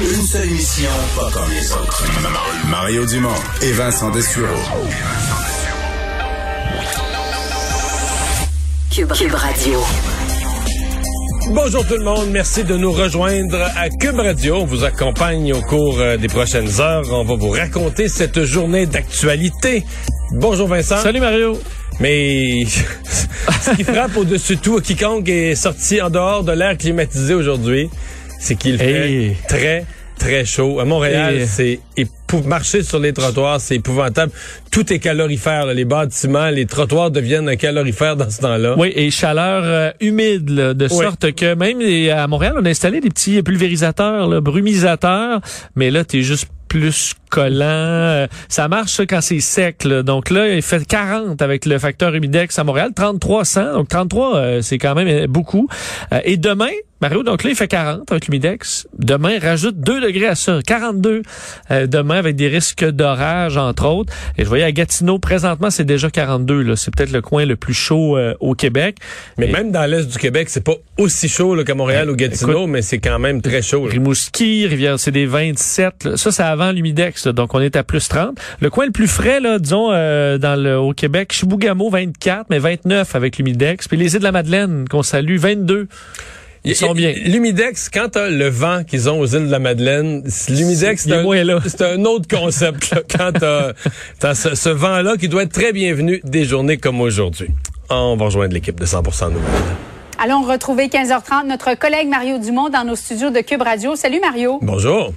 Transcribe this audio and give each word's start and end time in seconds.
Une 0.00 0.26
seule 0.26 0.48
mission, 0.50 0.90
pas 1.14 1.30
comme 1.32 1.50
les 1.50 1.72
autres. 1.72 2.04
Mario 2.68 3.06
Dumont 3.06 3.28
et 3.62 3.72
Vincent 3.72 4.10
Dessureau. 4.10 4.46
Cube, 8.90 9.10
Radio. 9.32 9.80
Bonjour 11.50 11.86
tout 11.86 11.96
le 11.96 12.04
monde, 12.04 12.28
merci 12.30 12.64
de 12.64 12.76
nous 12.76 12.90
rejoindre 12.90 13.60
à 13.76 13.88
Cube 13.88 14.18
Radio. 14.18 14.56
On 14.56 14.64
vous 14.64 14.82
accompagne 14.84 15.52
au 15.52 15.60
cours 15.62 16.00
euh, 16.00 16.16
des 16.16 16.28
prochaines 16.28 16.80
heures. 16.80 17.04
On 17.12 17.24
va 17.24 17.36
vous 17.36 17.50
raconter 17.50 18.08
cette 18.08 18.44
journée 18.44 18.86
d'actualité. 18.86 19.84
Bonjour 20.32 20.66
Vincent. 20.66 20.96
Salut 20.96 21.20
Mario. 21.20 21.58
Mais 22.00 22.64
ce 23.62 23.70
qui 23.76 23.84
frappe 23.84 24.16
au-dessus 24.16 24.56
de 24.56 24.60
tout 24.60 24.80
quiconque 24.80 25.28
est 25.28 25.54
sorti 25.54 26.02
en 26.02 26.10
dehors 26.10 26.42
de 26.42 26.52
l'air 26.52 26.76
climatisé 26.76 27.34
aujourd'hui, 27.34 27.90
c'est 28.44 28.56
qu'il 28.56 28.78
fait 28.78 29.36
très, 29.48 29.86
très 30.18 30.44
chaud. 30.44 30.80
À 30.80 30.84
Montréal, 30.84 31.46
c'est 31.46 31.80
marcher 32.42 32.82
sur 32.82 32.98
les 32.98 33.12
trottoirs, 33.12 33.60
c'est 33.60 33.76
épouvantable. 33.76 34.32
Tout 34.70 34.92
est 34.92 34.98
calorifère, 34.98 35.66
les 35.66 35.84
bâtiments, 35.84 36.50
les 36.50 36.66
trottoirs 36.66 37.10
deviennent 37.10 37.48
un 37.48 37.56
calorifère 37.56 38.16
dans 38.16 38.28
ce 38.28 38.40
temps-là. 38.40 38.74
Oui, 38.76 38.92
et 38.94 39.10
chaleur 39.10 39.62
euh, 39.64 39.90
humide, 40.00 40.46
de 40.46 40.88
sorte 40.88 41.32
que 41.32 41.54
même 41.54 41.80
à 42.10 42.26
Montréal, 42.26 42.54
on 42.60 42.64
a 42.64 42.70
installé 42.70 43.00
des 43.00 43.08
petits 43.08 43.42
pulvérisateurs, 43.42 44.42
brumisateurs, 44.42 45.40
mais 45.76 45.90
là, 45.90 46.04
t'es 46.04 46.22
juste 46.22 46.48
plus 46.68 47.14
collant. 47.34 47.64
Euh, 47.64 48.26
ça 48.48 48.68
marche 48.68 49.00
quand 49.08 49.20
c'est 49.20 49.40
sec. 49.40 49.84
Donc 49.88 50.30
là, 50.30 50.54
il 50.54 50.62
fait 50.62 50.86
40 50.86 51.42
avec 51.42 51.66
le 51.66 51.80
facteur 51.80 52.14
humidex 52.14 52.56
à 52.60 52.62
Montréal, 52.62 52.90
3300. 52.94 53.72
Donc 53.72 53.88
33, 53.88 54.36
euh, 54.36 54.62
c'est 54.62 54.78
quand 54.78 54.94
même 54.94 55.26
beaucoup. 55.26 55.68
et 56.24 56.36
demain, 56.36 56.70
Mario, 57.00 57.22
donc 57.22 57.42
là, 57.42 57.50
il 57.50 57.56
fait 57.56 57.68
40 57.68 58.10
avec 58.12 58.28
l'humidex. 58.28 58.86
Demain, 58.96 59.38
rajoute 59.38 59.78
2 59.78 60.00
degrés 60.00 60.28
à 60.28 60.34
ça. 60.36 60.60
42 60.64 61.22
demain 61.86 62.16
avec 62.16 62.36
des 62.36 62.48
risques 62.48 62.84
d'orage, 62.84 63.56
entre 63.56 63.86
autres. 63.86 64.12
Et 64.38 64.44
je 64.44 64.48
voyais 64.48 64.64
à 64.64 64.72
Gatineau, 64.72 65.18
présentement, 65.18 65.70
c'est 65.70 65.84
déjà 65.84 66.08
42. 66.08 66.62
Là. 66.62 66.76
C'est 66.76 66.94
peut-être 66.94 67.12
le 67.12 67.20
coin 67.20 67.44
le 67.44 67.56
plus 67.56 67.74
chaud 67.74 68.16
euh, 68.16 68.34
au 68.40 68.54
Québec. 68.54 68.96
Mais 69.36 69.48
même 69.48 69.70
dans 69.70 69.84
l'est 69.84 70.08
du 70.08 70.18
Québec, 70.18 70.48
c'est 70.48 70.64
pas 70.64 70.76
aussi 70.96 71.28
chaud 71.28 71.62
qu'à 71.64 71.74
Montréal 71.74 72.10
ou 72.10 72.16
Gatineau, 72.16 72.66
mais 72.66 72.80
c'est 72.80 72.98
quand 72.98 73.18
même 73.18 73.42
très 73.42 73.60
chaud. 73.60 73.82
Rimouski, 73.82 74.66
Rivière, 74.66 74.98
c'est 74.98 75.10
des 75.10 75.26
27. 75.26 76.16
Ça, 76.16 76.32
c'est 76.32 76.42
avant 76.42 76.72
l'humidex. 76.72 77.23
Donc, 77.26 77.54
on 77.54 77.60
est 77.60 77.76
à 77.76 77.82
plus 77.82 78.08
30. 78.08 78.38
Le 78.60 78.70
coin 78.70 78.86
le 78.86 78.92
plus 78.92 79.08
frais, 79.08 79.40
là, 79.40 79.58
disons, 79.58 79.90
euh, 79.90 80.38
dans 80.38 80.60
le, 80.60 80.78
au 80.78 80.92
Québec, 80.92 81.32
Chibougamau, 81.32 81.90
24, 81.90 82.46
mais 82.50 82.58
29 82.58 83.14
avec 83.14 83.38
l'humidex. 83.38 83.88
Puis 83.88 83.96
les 83.96 84.14
îles 84.14 84.20
de 84.20 84.24
la 84.24 84.32
Madeleine, 84.32 84.86
qu'on 84.88 85.02
salue, 85.02 85.36
22. 85.36 85.88
Ils 86.66 86.74
sont 86.74 86.94
bien. 86.94 87.12
L'humidex, 87.26 87.90
quand 87.90 88.08
t'as 88.12 88.30
le 88.30 88.48
vent 88.48 88.84
qu'ils 88.84 89.10
ont 89.10 89.20
aux 89.20 89.26
îles 89.26 89.46
de 89.46 89.50
la 89.50 89.58
Madeleine, 89.58 90.24
l'humidex, 90.48 91.02
c'est 91.02 91.12
un, 91.82 92.00
un, 92.00 92.04
autre 92.06 92.26
concept. 92.26 92.90
Là, 92.90 93.02
quand 93.10 93.32
t'as 94.18 94.34
ce, 94.34 94.54
ce 94.54 94.70
vent-là 94.70 95.18
qui 95.18 95.28
doit 95.28 95.42
être 95.42 95.52
très 95.52 95.72
bienvenu 95.72 96.22
des 96.24 96.44
journées 96.44 96.78
comme 96.78 97.02
aujourd'hui. 97.02 97.48
On 97.90 98.16
va 98.16 98.24
rejoindre 98.24 98.54
l'équipe 98.54 98.80
de 98.80 98.86
100% 98.86 99.32
Nouvelles. 99.32 99.42
Allons 100.18 100.42
retrouver 100.42 100.86
15h30 100.86 101.46
notre 101.46 101.74
collègue 101.74 102.08
Mario 102.08 102.38
Dumont 102.38 102.70
dans 102.70 102.84
nos 102.84 102.96
studios 102.96 103.30
de 103.30 103.40
Cube 103.40 103.62
Radio. 103.62 103.94
Salut 103.94 104.20
Mario. 104.20 104.58
Bonjour. 104.62 105.12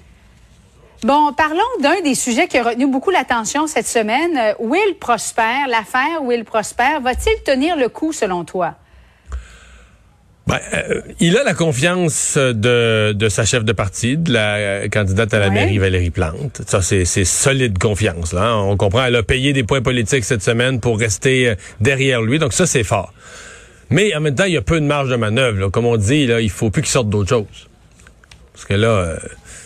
Bon, 1.03 1.31
parlons 1.31 1.59
d'un 1.81 2.01
des 2.03 2.15
sujets 2.15 2.47
qui 2.47 2.57
a 2.57 2.63
retenu 2.63 2.87
beaucoup 2.87 3.11
l'attention 3.11 3.67
cette 3.67 3.87
semaine. 3.87 4.35
Euh, 4.35 4.53
Will 4.59 4.95
Prosper, 4.99 5.67
l'affaire 5.69 6.23
Will 6.23 6.43
Prosper, 6.43 6.99
va-t-il 7.03 7.43
tenir 7.43 7.77
le 7.77 7.87
coup 7.87 8.13
selon 8.13 8.43
toi? 8.45 8.75
Ben, 10.47 10.59
euh, 10.73 11.01
il 11.19 11.37
a 11.37 11.43
la 11.43 11.53
confiance 11.53 12.37
de, 12.37 13.11
de 13.11 13.29
sa 13.29 13.45
chef 13.45 13.63
de 13.63 13.73
parti, 13.73 14.17
de 14.17 14.31
la 14.31 14.87
candidate 14.87 15.33
à 15.33 15.39
la 15.39 15.49
mairie 15.49 15.77
Valérie 15.77 16.09
Plante. 16.09 16.61
Ça, 16.65 16.81
c'est, 16.81 17.05
solide 17.05 17.77
confiance. 17.77 18.33
Là. 18.33 18.57
On 18.57 18.75
comprend, 18.75 19.05
elle 19.05 19.17
a 19.17 19.23
payé 19.23 19.53
des 19.53 19.63
points 19.63 19.81
politiques 19.81 20.23
cette 20.23 20.41
semaine 20.41 20.79
pour 20.79 20.97
rester 20.97 21.49
euh, 21.49 21.55
derrière 21.79 22.21
lui. 22.21 22.39
Donc 22.39 22.53
ça, 22.53 22.65
c'est 22.65 22.83
fort. 22.85 23.13
Mais 23.91 24.15
en 24.15 24.21
même 24.21 24.35
temps, 24.35 24.45
il 24.45 24.53
y 24.53 24.57
a 24.57 24.61
peu 24.61 24.79
de 24.79 24.85
marge 24.85 25.09
de 25.09 25.15
manœuvre. 25.15 25.69
Comme 25.69 25.85
on 25.85 25.97
dit, 25.97 26.25
là, 26.25 26.41
il 26.41 26.49
faut 26.49 26.71
plus 26.71 26.81
qu'il 26.81 26.91
sorte 26.91 27.09
d'autre 27.09 27.29
chose. 27.29 27.67
Parce 28.57 28.65
que 28.65 28.73
là, 28.73 28.87
euh, 28.87 29.17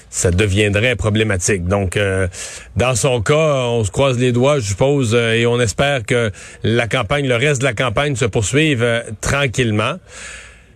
ça 0.10 0.32
deviendrait 0.32 0.98
problématique. 0.98 1.66
Donc, 1.66 1.98
dans 2.76 2.96
son 2.96 3.22
cas, 3.22 3.64
on 3.68 3.86
se 3.86 3.92
croise 3.92 4.20
les 4.20 4.34
doigts, 4.34 4.60
je 4.60 4.68
suppose, 4.68 5.16
et 5.16 5.46
on 5.46 5.62
espère 5.62 6.06
que 6.06 6.32
la 6.64 6.90
campagne, 6.90 7.26
le 7.26 7.38
reste 7.38 7.62
de 7.62 7.66
la 7.66 7.74
campagne 7.74 8.18
se 8.18 8.26
poursuive 8.26 8.86
tranquillement. 9.22 9.96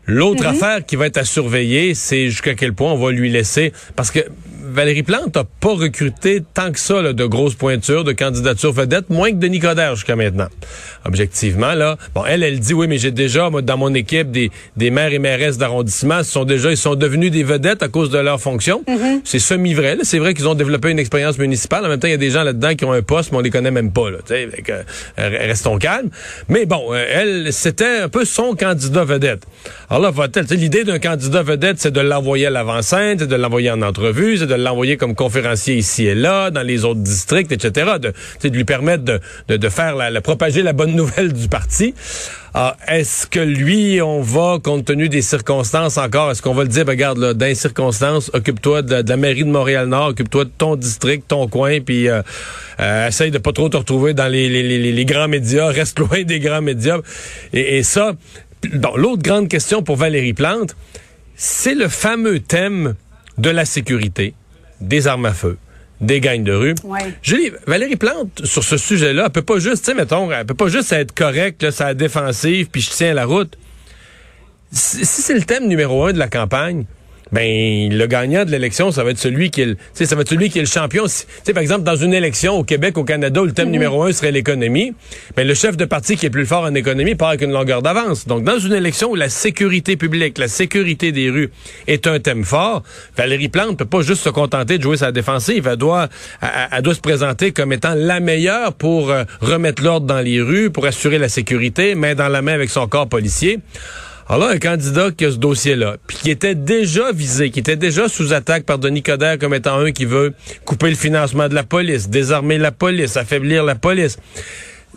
L'autre 0.07 0.43
mhm. 0.43 0.49
affaire 0.49 0.85
qui 0.85 0.95
va 0.95 1.07
être 1.07 1.17
à 1.17 1.25
surveiller, 1.25 1.95
c'est 1.95 2.29
jusqu'à 2.29 2.53
quel 2.53 2.73
point 2.73 2.93
on 2.93 2.97
va 2.97 3.11
lui 3.11 3.29
laisser, 3.29 3.73
parce 3.97 4.11
que 4.11 4.19
Valérie 4.75 5.03
Plante 5.03 5.35
n'a 5.35 5.43
pas 5.43 5.73
recruté 5.73 6.43
tant 6.53 6.71
que 6.71 6.79
ça 6.79 7.01
de 7.13 7.25
grosses 7.25 7.55
pointures, 7.55 8.03
de 8.03 8.11
candidatures 8.11 8.73
vedettes, 8.73 9.09
moins 9.09 9.31
que 9.31 9.37
Denis 9.37 9.59
Coderre 9.59 9.95
jusqu'à 9.95 10.15
maintenant. 10.15 10.47
Objectivement, 11.05 11.73
là, 11.73 11.97
bon, 12.13 12.23
elle, 12.25 12.43
elle 12.43 12.59
dit 12.59 12.73
oui, 12.73 12.87
mais 12.87 12.97
j'ai 12.97 13.11
déjà 13.11 13.49
moi, 13.49 13.61
dans 13.61 13.77
mon 13.77 13.93
équipe 13.93 14.31
des, 14.31 14.51
des 14.75 14.89
maires 14.91 15.13
et 15.13 15.19
mairesses 15.19 15.57
d'arrondissement, 15.57 16.23
sont 16.23 16.43
déjà, 16.43 16.71
ils 16.71 16.77
sont 16.77 16.95
devenus 16.95 17.31
des 17.31 17.43
vedettes 17.43 17.83
à 17.83 17.87
cause 17.87 18.09
de 18.09 18.17
leur 18.17 18.39
fonction. 18.41 18.83
Mm-hmm. 18.87 19.21
C'est 19.23 19.39
semi-vrai. 19.39 19.97
C'est 20.03 20.19
vrai 20.19 20.33
qu'ils 20.33 20.47
ont 20.47 20.55
développé 20.55 20.89
une 20.89 20.99
expérience 20.99 21.37
municipale. 21.37 21.85
En 21.85 21.89
même 21.89 21.99
temps, 21.99 22.07
il 22.07 22.11
y 22.11 22.15
a 22.15 22.17
des 22.17 22.31
gens 22.31 22.43
là-dedans 22.43 22.75
qui 22.75 22.83
ont 22.85 22.91
un 22.91 23.01
poste, 23.01 23.31
mais 23.31 23.37
on 23.37 23.41
les 23.41 23.49
connaît 23.51 23.71
même 23.71 23.91
pas. 23.91 24.09
Là, 24.09 24.17
avec, 24.29 24.69
euh, 24.69 24.83
restons 25.17 25.77
calmes. 25.77 26.09
Mais 26.49 26.65
bon, 26.65 26.93
euh, 26.93 27.05
elle, 27.09 27.53
c'était 27.53 28.01
un 28.03 28.09
peu 28.09 28.25
son 28.25 28.55
candidat 28.55 29.05
vedette. 29.05 29.43
Alors 29.89 30.03
là, 30.03 30.11
va-t-elle, 30.11 30.45
l'idée 30.57 30.83
d'un 30.83 30.99
candidat 30.99 31.43
vedette, 31.43 31.79
c'est 31.79 31.91
de 31.91 32.01
l'envoyer 32.01 32.47
à 32.47 32.49
l'avant-scène, 32.49 33.19
c'est 33.19 33.27
de 33.27 33.35
l'envoyer 33.35 33.71
en 33.71 33.81
entrevue, 33.81 34.37
c'est 34.37 34.47
de 34.47 34.55
l'envoyer 34.65 34.97
comme 34.97 35.15
conférencier 35.15 35.75
ici 35.75 36.05
et 36.05 36.15
là, 36.15 36.51
dans 36.51 36.61
les 36.61 36.83
autres 36.83 36.99
districts, 36.99 37.51
etc., 37.51 37.93
de, 38.01 38.13
de 38.43 38.55
lui 38.55 38.65
permettre 38.65 39.03
de, 39.03 39.19
de, 39.47 39.57
de 39.57 39.69
faire 39.69 39.95
la, 39.95 40.21
propager 40.21 40.61
la 40.61 40.73
bonne 40.73 40.95
nouvelle 40.95 41.33
du 41.33 41.47
parti. 41.47 41.93
Ah, 42.53 42.77
est-ce 42.87 43.27
que 43.27 43.39
lui, 43.39 44.01
on 44.01 44.21
va, 44.21 44.59
compte 44.63 44.85
tenu 44.85 45.09
des 45.09 45.21
circonstances 45.21 45.97
encore, 45.97 46.31
est-ce 46.31 46.41
qu'on 46.41 46.53
va 46.53 46.63
le 46.63 46.69
dire, 46.69 46.85
ben, 46.85 46.93
regarde, 46.93 47.17
là, 47.17 47.33
dans 47.33 47.53
circonstances, 47.53 48.31
occupe-toi 48.33 48.81
de, 48.81 49.03
la 49.07 49.17
mairie 49.17 49.43
de 49.43 49.49
Montréal-Nord, 49.49 50.07
occupe-toi 50.07 50.45
de 50.45 50.51
ton 50.57 50.77
district, 50.77 51.25
ton 51.27 51.47
coin, 51.49 51.81
puis 51.81 52.07
euh, 52.07 52.21
euh, 52.79 53.07
essaye 53.09 53.31
de 53.31 53.39
pas 53.39 53.51
trop 53.51 53.67
te 53.67 53.75
retrouver 53.75 54.13
dans 54.13 54.31
les, 54.31 54.47
les 54.49 55.05
grands 55.05 55.27
médias, 55.27 55.67
reste 55.71 55.99
loin 55.99 56.23
des 56.23 56.39
grands 56.39 56.61
médias. 56.61 56.97
Et, 57.51 57.77
et 57.77 57.83
ça, 57.83 58.13
l'autre 58.95 59.21
grande 59.21 59.49
question 59.49 59.83
pour 59.83 59.97
Valérie 59.97 60.33
Plante, 60.33 60.75
c'est 61.35 61.75
le 61.75 61.89
fameux 61.89 62.39
thème 62.39 62.95
de 63.37 63.49
la 63.49 63.65
sécurité 63.65 64.33
des 64.81 65.07
armes 65.07 65.25
à 65.25 65.33
feu, 65.33 65.57
des 66.01 66.19
gangs 66.19 66.43
de 66.43 66.53
rue. 66.53 66.75
Julie, 67.21 67.51
Valérie 67.67 67.95
Plante, 67.95 68.45
sur 68.45 68.63
ce 68.63 68.77
sujet-là, 68.77 69.23
elle 69.25 69.31
peut 69.31 69.41
pas 69.41 69.59
juste, 69.59 69.85
tu 69.85 69.91
sais, 69.91 69.93
mettons, 69.93 70.31
elle 70.31 70.45
peut 70.45 70.53
pas 70.53 70.67
juste 70.67 70.91
être 70.91 71.13
correcte, 71.13 71.71
sa 71.71 71.93
défensive, 71.93 72.67
puis 72.71 72.81
je 72.81 72.89
tiens 72.91 73.13
la 73.13 73.25
route. 73.25 73.57
Si, 74.71 75.05
c'est 75.05 75.33
le 75.33 75.43
thème 75.43 75.67
numéro 75.67 76.05
un 76.05 76.13
de 76.13 76.19
la 76.19 76.27
campagne, 76.27 76.85
ben 77.31 77.91
le 77.91 78.05
gagnant 78.07 78.45
de 78.45 78.51
l'élection, 78.51 78.91
ça 78.91 79.03
va 79.03 79.11
être 79.11 79.17
celui 79.17 79.49
qui 79.49 79.61
est 79.61 79.65
le, 79.65 79.77
ça 79.93 80.15
va 80.15 80.21
être 80.21 80.29
celui 80.29 80.49
qui 80.49 80.59
est 80.59 80.63
le 80.63 80.67
champion. 80.67 81.05
Tu 81.05 81.25
sais, 81.43 81.53
par 81.53 81.61
exemple, 81.61 81.83
dans 81.83 81.95
une 81.95 82.13
élection 82.13 82.53
au 82.53 82.63
Québec, 82.63 82.97
au 82.97 83.03
Canada, 83.03 83.41
où 83.41 83.45
le 83.45 83.51
thème 83.51 83.69
numéro 83.69 84.03
un 84.03 84.11
serait 84.11 84.31
l'économie, 84.31 84.93
ben 85.35 85.47
le 85.47 85.53
chef 85.53 85.77
de 85.77 85.85
parti 85.85 86.15
qui 86.15 86.25
est 86.25 86.29
plus 86.29 86.45
fort 86.45 86.63
en 86.63 86.75
économie 86.75 87.15
part 87.15 87.29
avec 87.29 87.41
une 87.41 87.51
longueur 87.51 87.81
d'avance. 87.81 88.27
Donc, 88.27 88.43
dans 88.43 88.59
une 88.59 88.73
élection 88.73 89.11
où 89.11 89.15
la 89.15 89.29
sécurité 89.29 89.97
publique, 89.97 90.37
la 90.37 90.47
sécurité 90.47 91.11
des 91.11 91.29
rues 91.29 91.51
est 91.87 92.07
un 92.07 92.19
thème 92.19 92.43
fort, 92.43 92.83
Valérie 93.17 93.49
Plante 93.49 93.77
peut 93.77 93.85
pas 93.85 94.01
juste 94.01 94.23
se 94.23 94.29
contenter 94.29 94.77
de 94.77 94.83
jouer 94.83 94.97
sa 94.97 95.11
défensive. 95.11 95.67
Elle 95.67 95.77
doit, 95.77 96.09
elle, 96.71 96.81
doit 96.81 96.95
se 96.95 97.01
présenter 97.01 97.51
comme 97.51 97.73
étant 97.73 97.93
la 97.95 98.19
meilleure 98.19 98.73
pour 98.73 99.11
euh, 99.11 99.23
remettre 99.41 99.83
l'ordre 99.83 100.07
dans 100.07 100.21
les 100.21 100.41
rues, 100.41 100.69
pour 100.69 100.85
assurer 100.85 101.17
la 101.17 101.29
sécurité, 101.29 101.95
main 101.95 102.15
dans 102.15 102.29
la 102.29 102.41
main 102.41 102.53
avec 102.53 102.69
son 102.69 102.87
corps 102.87 103.07
policier. 103.07 103.59
Alors 104.27 104.47
là, 104.47 104.55
un 104.55 104.57
candidat 104.57 105.11
qui 105.11 105.25
a 105.25 105.31
ce 105.31 105.37
dossier-là, 105.37 105.97
puis 106.07 106.17
qui 106.17 106.31
était 106.31 106.55
déjà 106.55 107.11
visé, 107.11 107.51
qui 107.51 107.59
était 107.59 107.75
déjà 107.75 108.07
sous 108.07 108.33
attaque 108.33 108.63
par 108.63 108.79
Denis 108.79 109.03
Coderre 109.03 109.37
comme 109.37 109.53
étant 109.53 109.79
un 109.79 109.91
qui 109.91 110.05
veut 110.05 110.33
couper 110.65 110.89
le 110.89 110.95
financement 110.95 111.47
de 111.47 111.53
la 111.53 111.63
police, 111.63 112.09
désarmer 112.09 112.57
la 112.57 112.71
police, 112.71 113.17
affaiblir 113.17 113.63
la 113.63 113.75
police. 113.75 114.17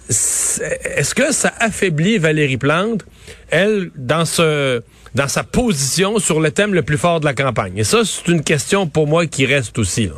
Est-ce 0.08 1.14
que 1.14 1.30
ça 1.32 1.52
affaiblit 1.60 2.16
Valérie 2.16 2.56
Plante, 2.56 3.04
elle, 3.50 3.90
dans 3.96 4.24
ce 4.24 4.82
dans 5.14 5.28
sa 5.28 5.42
position 5.42 6.18
sur 6.18 6.40
le 6.40 6.50
thème 6.50 6.72
le 6.72 6.82
plus 6.82 6.96
fort 6.96 7.20
de 7.20 7.26
la 7.26 7.34
campagne? 7.34 7.76
Et 7.76 7.84
ça, 7.84 8.02
c'est 8.04 8.28
une 8.28 8.42
question 8.42 8.86
pour 8.86 9.06
moi 9.06 9.26
qui 9.26 9.44
reste 9.44 9.78
aussi. 9.78 10.08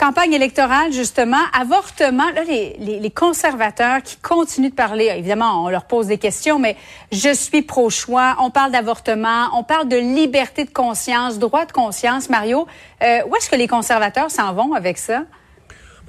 Campagne 0.00 0.32
électorale, 0.32 0.92
justement, 0.92 1.36
avortement, 1.52 2.30
là, 2.34 2.42
les, 2.44 2.74
les, 2.78 3.10
conservateurs 3.10 4.02
qui 4.02 4.16
continuent 4.16 4.70
de 4.70 4.74
parler, 4.74 5.12
évidemment, 5.14 5.62
on 5.64 5.68
leur 5.68 5.84
pose 5.84 6.06
des 6.06 6.16
questions, 6.16 6.58
mais 6.58 6.74
je 7.12 7.34
suis 7.34 7.60
pro-choix, 7.60 8.36
on 8.40 8.50
parle 8.50 8.72
d'avortement, 8.72 9.48
on 9.54 9.62
parle 9.62 9.88
de 9.88 9.98
liberté 9.98 10.64
de 10.64 10.70
conscience, 10.70 11.38
droit 11.38 11.66
de 11.66 11.72
conscience. 11.72 12.30
Mario, 12.30 12.66
euh, 13.02 13.20
où 13.28 13.36
est-ce 13.36 13.50
que 13.50 13.56
les 13.56 13.68
conservateurs 13.68 14.30
s'en 14.30 14.54
vont 14.54 14.72
avec 14.72 14.96
ça? 14.96 15.24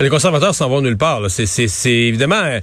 Les 0.02 0.10
conservateurs 0.10 0.56
s'en 0.56 0.68
vont 0.68 0.82
nulle 0.82 0.98
part. 0.98 1.22
C'est 1.30 1.92
évidemment 1.92 2.42
euh, 2.44 2.60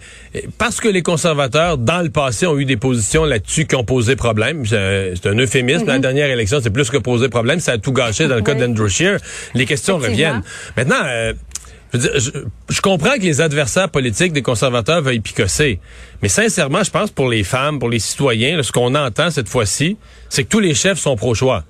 parce 0.59 0.81
que 0.81 0.89
les 0.89 1.03
conservateurs, 1.03 1.79
dans 1.79 2.03
le 2.03 2.11
passé, 2.11 2.47
ont 2.47 2.59
eu 2.59 2.65
des 2.65 2.77
positions 2.77 3.25
là-dessus 3.25 3.67
qui 3.67 3.77
ont 3.77 3.85
posé 3.85 4.17
problème. 4.17 4.67
C'est 4.67 5.27
un 5.27 5.39
euphémisme. 5.39 5.87
La 5.87 5.97
mhm. 5.97 6.03
dernière 6.03 6.31
élection, 6.31 6.59
c'est 6.63 6.71
plus 6.71 6.91
que 6.91 6.97
posé 6.97 7.29
problème. 7.29 7.61
Ça 7.61 7.73
a 7.73 7.79
tout 7.79 7.93
gâché 7.93 8.27
dans 8.27 8.37
le 8.37 8.43
cas 8.43 8.55
d'Andrew 8.55 8.89
Scheer. 8.89 9.19
Les 9.55 9.67
questions 9.67 9.99
reviennent. 9.99 10.43
Maintenant, 10.77 11.03
euh, 11.05 11.33
je, 11.95 12.81
comprends 12.81 13.15
que 13.15 13.23
les 13.23 13.41
adversaires 13.41 13.89
politiques 13.89 14.33
des 14.33 14.43
conservateurs 14.43 15.01
veuillent 15.01 15.21
picosser. 15.21 15.81
Mais 16.23 16.29
sincèrement, 16.29 16.83
je 16.83 16.91
pense 16.91 17.11
pour 17.11 17.29
les 17.29 17.45
femmes, 17.45 17.79
pour 17.79 17.89
les 17.89 17.99
citoyens, 17.99 18.63
ce 18.63 18.73
qu'on 18.73 18.95
entend 18.95 19.31
cette 19.31 19.49
fois-ci, 19.49 19.97
c'est 20.29 20.45
que 20.45 20.49
tous 20.49 20.61
les 20.61 20.75
chefs 20.75 20.99
sont 20.99 21.17
pro-choix. 21.17 21.65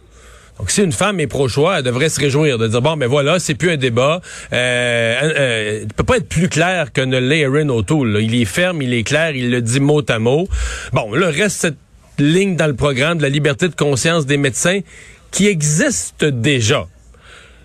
Donc, 0.58 0.70
si 0.70 0.82
une 0.82 0.92
femme 0.92 1.20
est 1.20 1.28
pro-choix, 1.28 1.78
elle 1.78 1.84
devrait 1.84 2.08
se 2.08 2.18
réjouir 2.20 2.58
de 2.58 2.66
dire, 2.66 2.82
bon, 2.82 2.96
mais 2.96 3.06
ben 3.06 3.10
voilà, 3.10 3.38
c'est 3.38 3.54
plus 3.54 3.70
un 3.70 3.76
débat. 3.76 4.20
Euh, 4.52 5.20
euh, 5.22 5.84
peut 5.96 6.04
pas 6.04 6.16
être 6.16 6.28
plus 6.28 6.48
clair 6.48 6.92
que 6.92 7.00
ne 7.00 7.18
l'est 7.18 7.40
Erin 7.40 7.68
O'Toole. 7.68 8.18
Il 8.20 8.34
est 8.34 8.44
ferme, 8.44 8.82
il 8.82 8.92
est 8.92 9.04
clair, 9.04 9.30
il 9.36 9.50
le 9.50 9.62
dit 9.62 9.80
mot 9.80 10.02
à 10.08 10.18
mot. 10.18 10.48
Bon, 10.92 11.14
là, 11.14 11.30
reste 11.30 11.60
cette 11.60 11.76
ligne 12.18 12.56
dans 12.56 12.66
le 12.66 12.74
programme 12.74 13.18
de 13.18 13.22
la 13.22 13.28
liberté 13.28 13.68
de 13.68 13.74
conscience 13.74 14.26
des 14.26 14.36
médecins 14.36 14.80
qui 15.30 15.46
existe 15.46 16.24
déjà. 16.24 16.86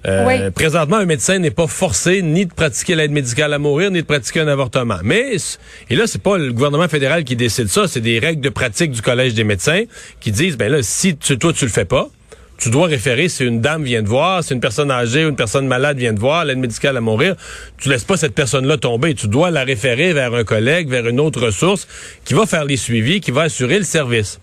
Euh, 0.06 0.52
présentement, 0.52 0.98
un 0.98 1.06
médecin 1.06 1.40
n'est 1.40 1.52
pas 1.52 1.68
forcé 1.68 2.22
ni 2.22 2.46
de 2.46 2.54
pratiquer 2.54 2.96
l'aide 2.96 3.12
médicale 3.12 3.54
à 3.54 3.60
mourir, 3.60 3.90
ni 3.90 4.02
de 4.02 4.06
pratiquer 4.06 4.42
un 4.42 4.48
avortement. 4.48 4.98
Mais, 5.04 5.38
et 5.90 5.96
là, 5.96 6.08
c'est 6.08 6.22
pas 6.22 6.38
le 6.38 6.52
gouvernement 6.52 6.90
fédéral 6.90 7.24
qui 7.24 7.36
décide 7.36 7.70
ça, 7.70 7.88
c'est 7.88 8.02
des 8.02 8.20
règles 8.20 8.42
de 8.42 8.50
pratique 8.50 8.92
du 8.92 9.02
Collège 9.02 9.34
des 9.34 9.46
médecins 9.46 9.84
qui 10.20 10.32
disent, 10.32 10.58
ben 10.58 10.72
là, 10.72 10.80
si 10.82 11.16
tu, 11.16 11.38
toi, 11.38 11.54
tu 11.54 11.66
le 11.66 11.72
fais 11.72 11.86
pas, 11.86 12.10
tu 12.58 12.70
dois 12.70 12.88
référer 12.88 13.30
si 13.30 13.44
une 13.44 13.62
dame 13.62 13.84
vient 13.84 14.02
de 14.02 14.08
voir, 14.08 14.44
si 14.44 14.54
une 14.54 14.60
personne 14.60 14.92
âgée 14.92 15.26
ou 15.26 15.30
une 15.30 15.36
personne 15.36 15.68
malade 15.68 15.98
vient 15.98 16.14
de 16.14 16.20
voir, 16.20 16.46
l'aide 16.46 16.60
médicale 16.60 16.96
à 16.98 17.02
mourir, 17.02 17.36
tu 17.78 17.90
laisses 17.90 18.04
pas 18.04 18.18
cette 18.18 18.36
personne-là 18.36 18.78
tomber. 18.78 19.16
Tu 19.16 19.28
dois 19.28 19.52
la 19.52 19.64
référer 19.64 20.14
vers 20.14 20.34
un 20.34 20.44
collègue, 20.44 20.90
vers 20.90 21.08
une 21.08 21.20
autre 21.20 21.42
ressource 21.42 21.88
qui 22.26 22.34
va 22.34 22.46
faire 22.46 22.66
les 22.66 22.78
suivis, 22.78 23.20
qui 23.20 23.32
va 23.32 23.44
assurer 23.44 23.78
le 23.78 23.86
service. 23.86 24.40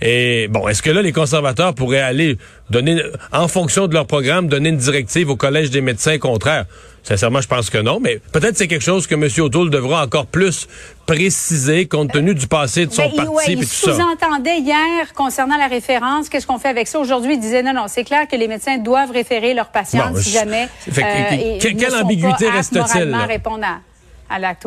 Et 0.00 0.48
bon, 0.48 0.68
est-ce 0.68 0.82
que 0.82 0.90
là, 0.90 1.02
les 1.02 1.12
conservateurs 1.12 1.74
pourraient 1.74 2.00
aller 2.00 2.36
donner, 2.70 3.02
en 3.32 3.48
fonction 3.48 3.86
de 3.86 3.94
leur 3.94 4.06
programme, 4.06 4.48
donner 4.48 4.68
une 4.68 4.76
directive 4.76 5.30
au 5.30 5.36
Collège 5.36 5.70
des 5.70 5.80
médecins 5.80 6.18
contraire? 6.18 6.66
Sincèrement, 7.02 7.40
je 7.40 7.48
pense 7.48 7.68
que 7.68 7.78
non, 7.78 7.98
mais 8.00 8.20
peut-être 8.32 8.56
c'est 8.56 8.68
quelque 8.68 8.84
chose 8.84 9.08
que 9.08 9.14
M. 9.14 9.28
O'Toole 9.44 9.70
devra 9.70 10.04
encore 10.04 10.26
plus 10.26 10.68
préciser 11.04 11.88
compte 11.88 12.12
tenu 12.12 12.32
du 12.32 12.46
passé 12.46 12.86
de 12.86 12.92
son 12.92 13.08
ben, 13.08 13.24
parti 13.24 13.52
et 13.52 13.56
tout 13.56 13.62
ça. 13.64 13.90
Il 13.90 13.94
sous-entendait 13.94 14.58
hier 14.58 15.12
concernant 15.14 15.56
la 15.56 15.66
référence, 15.66 16.28
qu'est-ce 16.28 16.46
qu'on 16.46 16.58
fait 16.58 16.68
avec 16.68 16.86
ça? 16.86 17.00
Aujourd'hui 17.00 17.34
Il 17.34 17.40
disait 17.40 17.64
non 17.64 17.72
non, 17.72 17.86
c'est 17.88 18.04
clair 18.04 18.28
que 18.28 18.36
les 18.36 18.46
médecins 18.46 18.78
doivent 18.78 19.10
référer 19.10 19.52
leurs 19.52 19.70
patients 19.70 20.14
si 20.14 20.30
jamais 20.30 20.68
euh, 20.88 21.58
quelle 21.60 21.94
ambiguïté 21.96 22.48
reste-t-il 22.48 23.14
répondre 23.14 23.64
à, 23.64 24.34
à 24.34 24.38
l'acte 24.38 24.66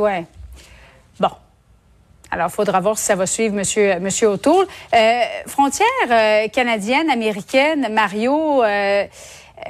Bon. 1.20 1.30
Alors, 2.32 2.48
il 2.50 2.54
faudra 2.54 2.80
voir 2.82 2.98
si 2.98 3.06
ça 3.06 3.16
va 3.16 3.26
suivre 3.26 3.56
Monsieur, 3.56 4.00
Monsieur 4.00 4.28
O'Toole. 4.30 4.66
Euh, 4.94 5.22
frontière 5.48 5.88
euh, 6.10 6.48
canadienne, 6.50 7.10
américaine, 7.10 7.88
Mario, 7.92 8.62
euh, 8.64 9.06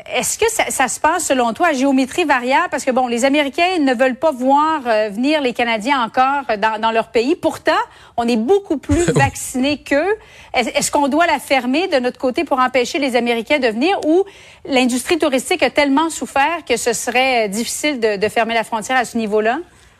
est-ce 0.07 0.39
que 0.39 0.45
ça, 0.49 0.87
se 0.87 0.99
passe, 0.99 1.27
selon 1.27 1.53
toi, 1.53 1.67
à 1.67 1.73
géométrie 1.73 2.25
variable? 2.25 2.69
Parce 2.71 2.83
que, 2.83 2.91
bon, 2.91 3.07
les 3.07 3.23
Américains 3.23 3.79
ne 3.79 3.93
veulent 3.93 4.15
pas 4.15 4.31
voir 4.31 4.81
euh, 4.87 5.09
venir 5.09 5.41
les 5.41 5.53
Canadiens 5.53 6.01
encore 6.01 6.43
dans, 6.57 6.91
leur 6.91 7.09
pays. 7.09 7.35
Pourtant, 7.35 7.71
on 8.17 8.27
est 8.27 8.37
beaucoup 8.37 8.77
plus 8.77 9.03
vaccinés 9.15 9.77
qu'eux. 9.77 10.15
Est-ce 10.53 10.89
qu'on 10.89 11.07
doit 11.07 11.27
la 11.27 11.37
fermer 11.37 11.87
de 11.87 11.97
notre 11.97 12.17
côté 12.17 12.45
pour 12.45 12.59
empêcher 12.59 12.97
les 12.97 13.15
Américains 13.15 13.59
de 13.59 13.67
venir 13.67 13.99
ou 14.05 14.25
l'industrie 14.65 15.19
touristique 15.19 15.61
a 15.61 15.69
tellement 15.69 16.09
souffert 16.09 16.65
que 16.67 16.77
ce 16.77 16.93
serait 16.93 17.47
difficile 17.47 17.99
de, 17.99 18.29
fermer 18.29 18.55
la 18.55 18.63
frontière 18.63 18.97
à 18.97 19.05
ce 19.05 19.17
niveau-là? 19.17 19.59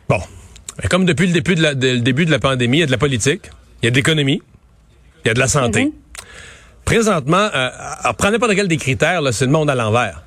Bon. 0.09 0.19
Comme 0.89 1.05
depuis 1.05 1.27
le 1.27 1.33
début 1.33 1.55
de 1.55 1.61
la, 1.61 1.73
début 1.75 2.25
de 2.25 2.31
la 2.31 2.39
pandémie, 2.39 2.77
il 2.77 2.81
y 2.81 2.83
a 2.83 2.87
de 2.87 2.91
la 2.91 2.97
politique, 2.97 3.49
il 3.81 3.85
y 3.85 3.87
a 3.87 3.91
de 3.91 3.95
l'économie, 3.95 4.41
il 5.23 5.27
y 5.27 5.31
a 5.31 5.33
de 5.33 5.39
la 5.39 5.47
santé. 5.47 5.85
Mm-hmm 5.85 6.04
présentement, 6.85 7.49
euh, 7.53 7.69
prenez 8.17 8.33
n'importe 8.33 8.55
quel 8.55 8.67
des 8.67 8.77
critères, 8.77 9.21
c'est 9.31 9.45
le 9.45 9.51
monde 9.51 9.69
à 9.69 9.75
l'envers. 9.75 10.25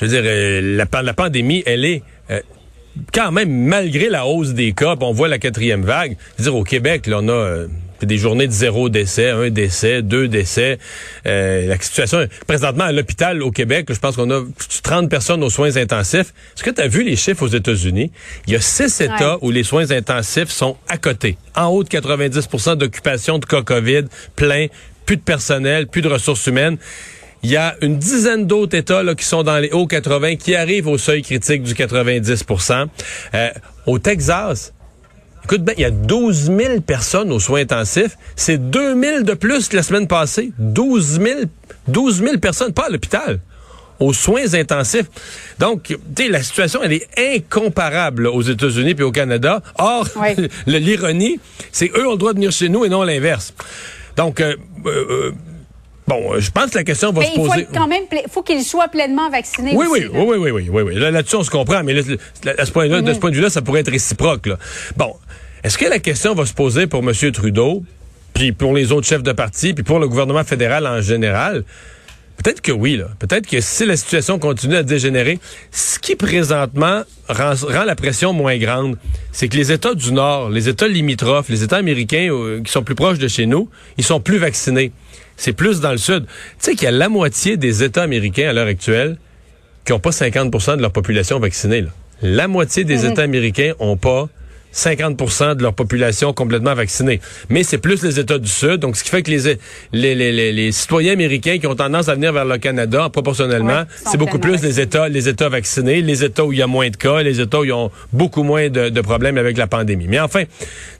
Je 0.00 0.06
veux 0.06 0.10
dire, 0.10 0.22
euh, 0.24 0.76
la, 0.76 1.02
la, 1.02 1.12
pandémie, 1.12 1.62
elle 1.66 1.84
est 1.84 2.02
euh, 2.30 2.40
quand 3.12 3.32
même, 3.32 3.50
malgré 3.50 4.08
la 4.08 4.24
hausse 4.24 4.54
des 4.54 4.72
cas, 4.72 4.96
on 4.98 5.12
voit 5.12 5.28
la 5.28 5.38
quatrième 5.38 5.82
vague. 5.82 6.16
Je 6.38 6.42
veux 6.42 6.50
dire, 6.50 6.58
au 6.58 6.64
Québec, 6.64 7.06
là, 7.06 7.18
on 7.20 7.28
a 7.28 7.32
euh, 7.32 7.66
des 8.00 8.16
journées 8.16 8.46
de 8.46 8.52
zéro 8.52 8.88
décès, 8.88 9.28
un 9.28 9.50
décès, 9.50 10.00
deux 10.00 10.26
décès. 10.26 10.78
la 11.26 11.78
situation, 11.78 12.26
présentement, 12.46 12.84
à 12.84 12.92
l'hôpital 12.92 13.42
au 13.42 13.50
Québec, 13.50 13.88
je 13.90 13.98
pense 13.98 14.16
qu'on 14.16 14.30
a 14.30 14.42
30 14.82 15.10
personnes 15.10 15.44
aux 15.44 15.50
soins 15.50 15.76
intensifs. 15.76 16.32
Est-ce 16.56 16.64
que 16.64 16.70
tu 16.70 16.80
as 16.80 16.88
vu 16.88 17.02
les 17.02 17.16
chiffres 17.16 17.42
aux 17.42 17.48
États-Unis? 17.48 18.10
Il 18.46 18.54
y 18.54 18.56
a 18.56 18.60
six 18.62 19.02
États 19.02 19.36
où 19.42 19.50
les 19.50 19.64
soins 19.64 19.90
intensifs 19.90 20.48
sont 20.48 20.78
à 20.88 20.96
côté. 20.96 21.36
En 21.54 21.66
haut 21.66 21.84
de 21.84 21.90
90% 21.90 22.76
d'occupation 22.76 23.38
de 23.38 23.44
cas 23.44 23.60
COVID, 23.60 24.04
plein 24.34 24.68
plus 25.10 25.16
de 25.16 25.22
personnel, 25.22 25.88
plus 25.88 26.02
de 26.02 26.08
ressources 26.08 26.46
humaines. 26.46 26.76
Il 27.42 27.50
y 27.50 27.56
a 27.56 27.74
une 27.80 27.98
dizaine 27.98 28.46
d'autres 28.46 28.76
États 28.76 29.02
là, 29.02 29.16
qui 29.16 29.24
sont 29.24 29.42
dans 29.42 29.58
les 29.58 29.72
hauts 29.72 29.88
80, 29.88 30.36
qui 30.36 30.54
arrivent 30.54 30.86
au 30.86 30.98
seuil 30.98 31.22
critique 31.22 31.64
du 31.64 31.74
90% 31.74 32.86
euh, 33.34 33.48
Au 33.86 33.98
Texas, 33.98 34.72
écoute 35.42 35.64
bien, 35.64 35.74
il 35.76 35.80
y 35.80 35.84
a 35.84 35.90
12 35.90 36.52
000 36.56 36.80
personnes 36.82 37.32
aux 37.32 37.40
soins 37.40 37.62
intensifs. 37.62 38.16
C'est 38.36 38.70
2 38.70 39.02
000 39.02 39.22
de 39.22 39.34
plus 39.34 39.66
que 39.66 39.74
la 39.74 39.82
semaine 39.82 40.06
passée. 40.06 40.52
12 40.60 41.20
000, 41.20 41.40
12 41.88 42.22
000 42.22 42.38
personnes, 42.38 42.72
pas 42.72 42.86
à 42.86 42.90
l'hôpital 42.90 43.40
aux 43.98 44.12
soins 44.12 44.54
intensifs. 44.54 45.06
Donc, 45.58 45.82
tu 45.82 45.96
sais, 46.16 46.28
la 46.28 46.42
situation, 46.44 46.84
elle 46.84 46.92
est 46.92 47.08
incomparable 47.18 48.28
aux 48.28 48.42
États-Unis 48.42 48.94
puis 48.94 49.04
au 49.04 49.10
Canada. 49.10 49.60
Or, 49.76 50.06
l'ironie, 50.66 51.40
c'est 51.72 51.90
eux 51.96 52.06
ont 52.06 52.12
le 52.12 52.16
droit 52.16 52.32
de 52.32 52.38
venir 52.38 52.52
chez 52.52 52.68
nous 52.68 52.84
et 52.84 52.88
non 52.88 53.02
l'inverse. 53.02 53.52
Donc, 54.20 54.40
euh, 54.40 54.54
euh, 54.84 55.06
euh, 55.10 55.32
Bon, 56.06 56.40
je 56.40 56.50
pense 56.50 56.70
que 56.70 56.78
la 56.78 56.84
question 56.84 57.12
va 57.12 57.24
se 57.24 57.34
poser. 57.36 57.60
Il 57.60 57.66
faut 57.66 57.72
quand 57.72 57.86
même, 57.86 58.02
faut 58.28 58.42
qu'il 58.42 58.62
soit 58.64 58.88
pleinement 58.88 59.30
vacciné. 59.30 59.72
Oui, 59.76 59.86
oui, 59.88 60.08
oui, 60.12 60.36
oui, 60.38 60.50
oui, 60.50 60.68
oui, 60.68 60.82
oui, 60.82 60.94
Là-dessus, 60.96 61.36
on 61.36 61.44
se 61.44 61.50
comprend, 61.50 61.84
mais 61.84 61.94
là, 61.94 62.02
à 62.58 62.66
ce 62.66 62.72
point 62.72 62.88
de 62.88 63.12
ce 63.12 63.18
point 63.20 63.30
de 63.30 63.36
vue-là, 63.36 63.48
ça 63.48 63.62
pourrait 63.62 63.80
être 63.80 63.92
réciproque. 63.92 64.46
Là. 64.46 64.58
Bon, 64.96 65.14
est-ce 65.62 65.78
que 65.78 65.84
la 65.84 66.00
question 66.00 66.34
va 66.34 66.46
se 66.46 66.52
poser 66.52 66.88
pour 66.88 67.08
M. 67.08 67.12
Trudeau, 67.32 67.84
puis 68.34 68.50
pour 68.50 68.74
les 68.74 68.90
autres 68.90 69.06
chefs 69.06 69.22
de 69.22 69.30
parti, 69.30 69.72
puis 69.72 69.84
pour 69.84 70.00
le 70.00 70.08
gouvernement 70.08 70.42
fédéral 70.42 70.84
en 70.86 71.00
général? 71.00 71.62
Peut-être 72.42 72.62
que 72.62 72.72
oui, 72.72 72.96
là. 72.96 73.08
Peut-être 73.18 73.46
que 73.46 73.60
si 73.60 73.84
la 73.84 73.96
situation 73.98 74.38
continue 74.38 74.76
à 74.76 74.82
dégénérer, 74.82 75.38
ce 75.72 75.98
qui 75.98 76.16
présentement 76.16 77.02
rend, 77.28 77.84
la 77.84 77.94
pression 77.94 78.32
moins 78.32 78.56
grande, 78.56 78.96
c'est 79.30 79.48
que 79.48 79.56
les 79.56 79.72
États 79.72 79.94
du 79.94 80.10
Nord, 80.12 80.48
les 80.48 80.68
États 80.68 80.88
limitrophes, 80.88 81.50
les 81.50 81.62
États 81.62 81.76
américains 81.76 82.28
euh, 82.30 82.62
qui 82.62 82.72
sont 82.72 82.82
plus 82.82 82.94
proches 82.94 83.18
de 83.18 83.28
chez 83.28 83.44
nous, 83.44 83.68
ils 83.98 84.04
sont 84.04 84.20
plus 84.20 84.38
vaccinés. 84.38 84.92
C'est 85.36 85.52
plus 85.52 85.80
dans 85.80 85.92
le 85.92 85.98
Sud. 85.98 86.24
Tu 86.26 86.32
sais 86.58 86.74
qu'il 86.74 86.84
y 86.84 86.86
a 86.86 86.92
la 86.92 87.10
moitié 87.10 87.58
des 87.58 87.82
États 87.82 88.02
américains 88.02 88.48
à 88.48 88.52
l'heure 88.54 88.68
actuelle 88.68 89.18
qui 89.84 89.92
n'ont 89.92 90.00
pas 90.00 90.10
50% 90.10 90.76
de 90.76 90.82
leur 90.82 90.92
population 90.92 91.38
vaccinée. 91.40 91.84
La 92.22 92.48
moitié 92.48 92.84
des 92.84 93.04
mm-hmm. 93.04 93.12
États 93.12 93.22
américains 93.22 93.72
ont 93.80 93.96
pas 93.98 94.28
50% 94.74 95.56
de 95.56 95.62
leur 95.62 95.74
population 95.74 96.32
complètement 96.32 96.74
vaccinée. 96.74 97.20
Mais 97.48 97.62
c'est 97.62 97.78
plus 97.78 98.02
les 98.02 98.18
États 98.20 98.38
du 98.38 98.48
Sud, 98.48 98.76
donc 98.78 98.96
ce 98.96 99.04
qui 99.04 99.10
fait 99.10 99.22
que 99.22 99.30
les, 99.30 99.58
les, 99.92 100.14
les, 100.14 100.52
les, 100.52 100.72
citoyens 100.72 101.12
américains 101.12 101.58
qui 101.58 101.66
ont 101.66 101.74
tendance 101.74 102.08
à 102.08 102.14
venir 102.14 102.32
vers 102.32 102.44
le 102.44 102.58
Canada, 102.58 103.08
proportionnellement, 103.10 103.84
c'est 104.04 104.18
beaucoup 104.18 104.38
plus 104.38 104.62
les 104.62 104.80
États, 104.80 105.08
les 105.08 105.28
États 105.28 105.48
vaccinés, 105.48 106.02
les 106.02 106.24
États 106.24 106.44
où 106.44 106.52
il 106.52 106.58
y 106.58 106.62
a 106.62 106.66
moins 106.66 106.88
de 106.90 106.96
cas, 106.96 107.22
les 107.22 107.40
États 107.40 107.60
où 107.60 107.64
ils 107.64 107.72
ont 107.72 107.90
beaucoup 108.12 108.42
moins 108.42 108.68
de, 108.68 108.88
de 108.88 109.00
problèmes 109.00 109.38
avec 109.38 109.56
la 109.56 109.66
pandémie. 109.66 110.06
Mais 110.08 110.20
enfin, 110.20 110.44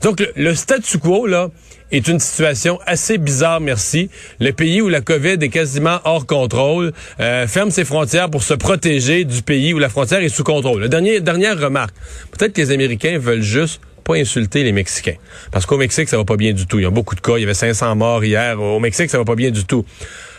donc 0.03 0.21
le, 0.21 0.33
le 0.37 0.55
statu 0.55 0.99
quo, 0.99 1.27
là, 1.27 1.51
est 1.93 2.09
une 2.09 2.21
situation 2.21 2.79
assez 2.87 3.19
bizarre, 3.19 3.61
merci. 3.61 4.11
Le 4.39 4.53
pays 4.53 4.81
où 4.81 4.89
la 4.89 5.01
COVID 5.01 5.39
est 5.41 5.49
quasiment 5.49 5.99
hors 6.05 6.27
contrôle 6.27 6.93
euh, 7.21 7.47
ferme 7.47 7.71
ses 7.71 7.85
frontières 7.85 8.31
pour 8.31 8.43
se 8.43 8.55
protéger 8.55 9.25
du 9.25 9.43
pays 9.43 9.75
où 9.75 9.79
la 9.79 9.89
frontière 9.89 10.21
est 10.21 10.29
sous 10.29 10.45
contrôle. 10.45 10.83
La 10.83 10.89
dernière, 10.89 11.21
dernière 11.21 11.59
remarque, 11.59 11.95
peut-être 12.33 12.53
que 12.53 12.61
les 12.61 12.71
Américains 12.71 13.19
veulent 13.19 13.43
juste 13.43 13.81
pas 14.05 14.15
insulter 14.15 14.65
les 14.65 14.73
Mexicains. 14.73 15.17
Parce 15.53 15.67
qu'au 15.67 15.77
Mexique, 15.77 16.09
ça 16.09 16.17
va 16.17 16.25
pas 16.25 16.37
bien 16.37 16.53
du 16.53 16.67
tout. 16.67 16.79
Il 16.79 16.83
y 16.83 16.87
a 16.87 16.91
beaucoup 16.91 17.15
de 17.15 17.21
cas. 17.21 17.37
Il 17.37 17.41
y 17.41 17.45
avait 17.45 17.55
500 17.55 17.97
morts 17.97 18.25
hier. 18.25 18.61
Au 18.61 18.81
Mexique, 18.81 19.11
ça 19.11 19.19
va 19.19 19.25
pas 19.25 19.35
bien 19.35 19.51
du 19.51 19.65
tout. 19.65 19.85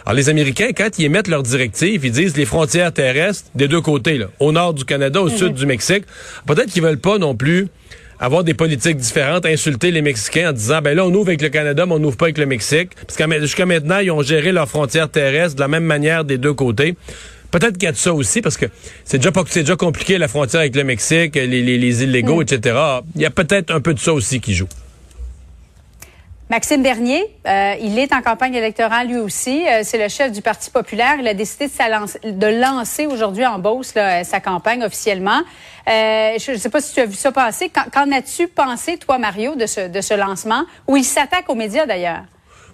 Alors, 0.06 0.16
les 0.16 0.30
Américains, 0.30 0.70
quand 0.76 0.98
ils 0.98 1.06
émettent 1.06 1.28
leurs 1.28 1.44
directives, 1.44 2.04
ils 2.04 2.12
disent 2.12 2.36
les 2.36 2.46
frontières 2.46 2.92
terrestres 2.92 3.50
des 3.54 3.68
deux 3.68 3.82
côtés, 3.82 4.18
là, 4.18 4.28
au 4.40 4.52
nord 4.52 4.74
du 4.74 4.84
Canada, 4.84 5.22
au 5.22 5.30
mhm. 5.30 5.38
sud 5.38 5.54
du 5.54 5.66
Mexique. 5.66 6.06
Peut-être 6.48 6.72
qu'ils 6.72 6.82
veulent 6.82 6.98
pas 6.98 7.18
non 7.18 7.36
plus 7.36 7.68
avoir 8.22 8.44
des 8.44 8.54
politiques 8.54 8.98
différentes, 8.98 9.46
insulter 9.48 9.90
les 9.90 10.04
Mexicains 10.04 10.52
en 10.52 10.54
disant, 10.54 10.80
ben 10.82 10.96
là, 10.96 11.06
on 11.06 11.14
ouvre 11.14 11.30
avec 11.30 11.42
le 11.42 11.50
Canada, 11.50 11.88
mais 11.88 11.94
on 11.94 12.00
n'ouvre 12.00 12.18
pas 12.18 12.26
avec 12.26 12.38
le 12.38 12.46
Mexique. 12.46 12.92
Parce 13.08 13.18
que 13.18 13.40
jusqu'à 13.42 13.66
maintenant, 13.66 13.98
ils 13.98 14.12
ont 14.12 14.22
géré 14.22 14.52
leurs 14.52 14.70
frontières 14.70 15.10
terrestres 15.10 15.56
de 15.56 15.62
la 15.62 15.68
même 15.68 15.84
manière 15.84 16.24
des 16.24 16.38
deux 16.38 16.54
côtés. 16.54 16.96
Peut-être 17.50 17.74
qu'il 17.74 17.84
y 17.84 17.88
a 17.88 17.92
de 17.92 17.98
ça 17.98 18.14
aussi, 18.14 18.42
parce 18.42 18.58
que 18.58 18.68
c'est 19.04 19.18
déjà, 19.18 19.76
compliqué 19.76 20.18
la 20.20 20.28
frontière 20.28 20.62
avec 20.62 20.76
le 20.76 20.84
Mexique, 20.84 21.36
les, 21.36 21.48
les, 21.48 21.78
les 21.78 22.04
illégaux, 22.04 22.40
mm. 22.40 22.44
etc. 22.44 22.80
Il 23.16 23.22
y 23.22 23.26
a 23.26 23.32
peut-être 23.32 23.74
un 23.74 23.82
peu 23.82 23.94
de 23.94 24.00
ça 24.00 24.14
aussi 24.14 24.40
qui 24.40 24.54
joue. 24.54 24.70
Maxime 26.52 26.84
Bernier, 26.84 27.24
euh, 27.48 27.76
il 27.80 27.98
est 27.98 28.14
en 28.14 28.22
campagne 28.22 28.56
électorale 28.56 29.08
lui 29.08 29.16
aussi. 29.16 29.66
Euh, 29.66 29.84
c'est 29.84 29.98
le 29.98 30.10
chef 30.10 30.34
du 30.34 30.42
Parti 30.42 30.70
populaire. 30.70 31.16
Il 31.18 31.26
a 31.30 31.34
décidé 31.34 31.68
de, 32.26 32.48
lancer 32.48 33.06
aujourd'hui 33.06 33.46
en 33.46 33.58
Beauce 33.58 33.96
là, 33.96 34.26
sa 34.26 34.42
campagne 34.42 34.84
officiellement. 34.84 35.40
Euh, 35.88 36.38
je 36.38 36.52
ne 36.52 36.58
sais 36.58 36.70
pas 36.70 36.82
si 36.82 36.94
tu 36.94 37.00
as 37.00 37.06
vu 37.06 37.16
ça 37.16 37.32
passer. 37.32 37.70
Qu'en 37.70 38.12
as-tu 38.12 38.50
pensé, 38.50 38.98
toi, 38.98 39.18
Mario, 39.18 39.56
de 39.56 39.66
ce, 39.66 39.88
de 39.88 40.02
ce 40.02 40.14
lancement, 40.14 40.66
où 40.90 40.98
il 40.98 41.06
s'attaque 41.06 41.46
aux 41.48 41.56
médias 41.56 41.86
d'ailleurs? 41.86 42.24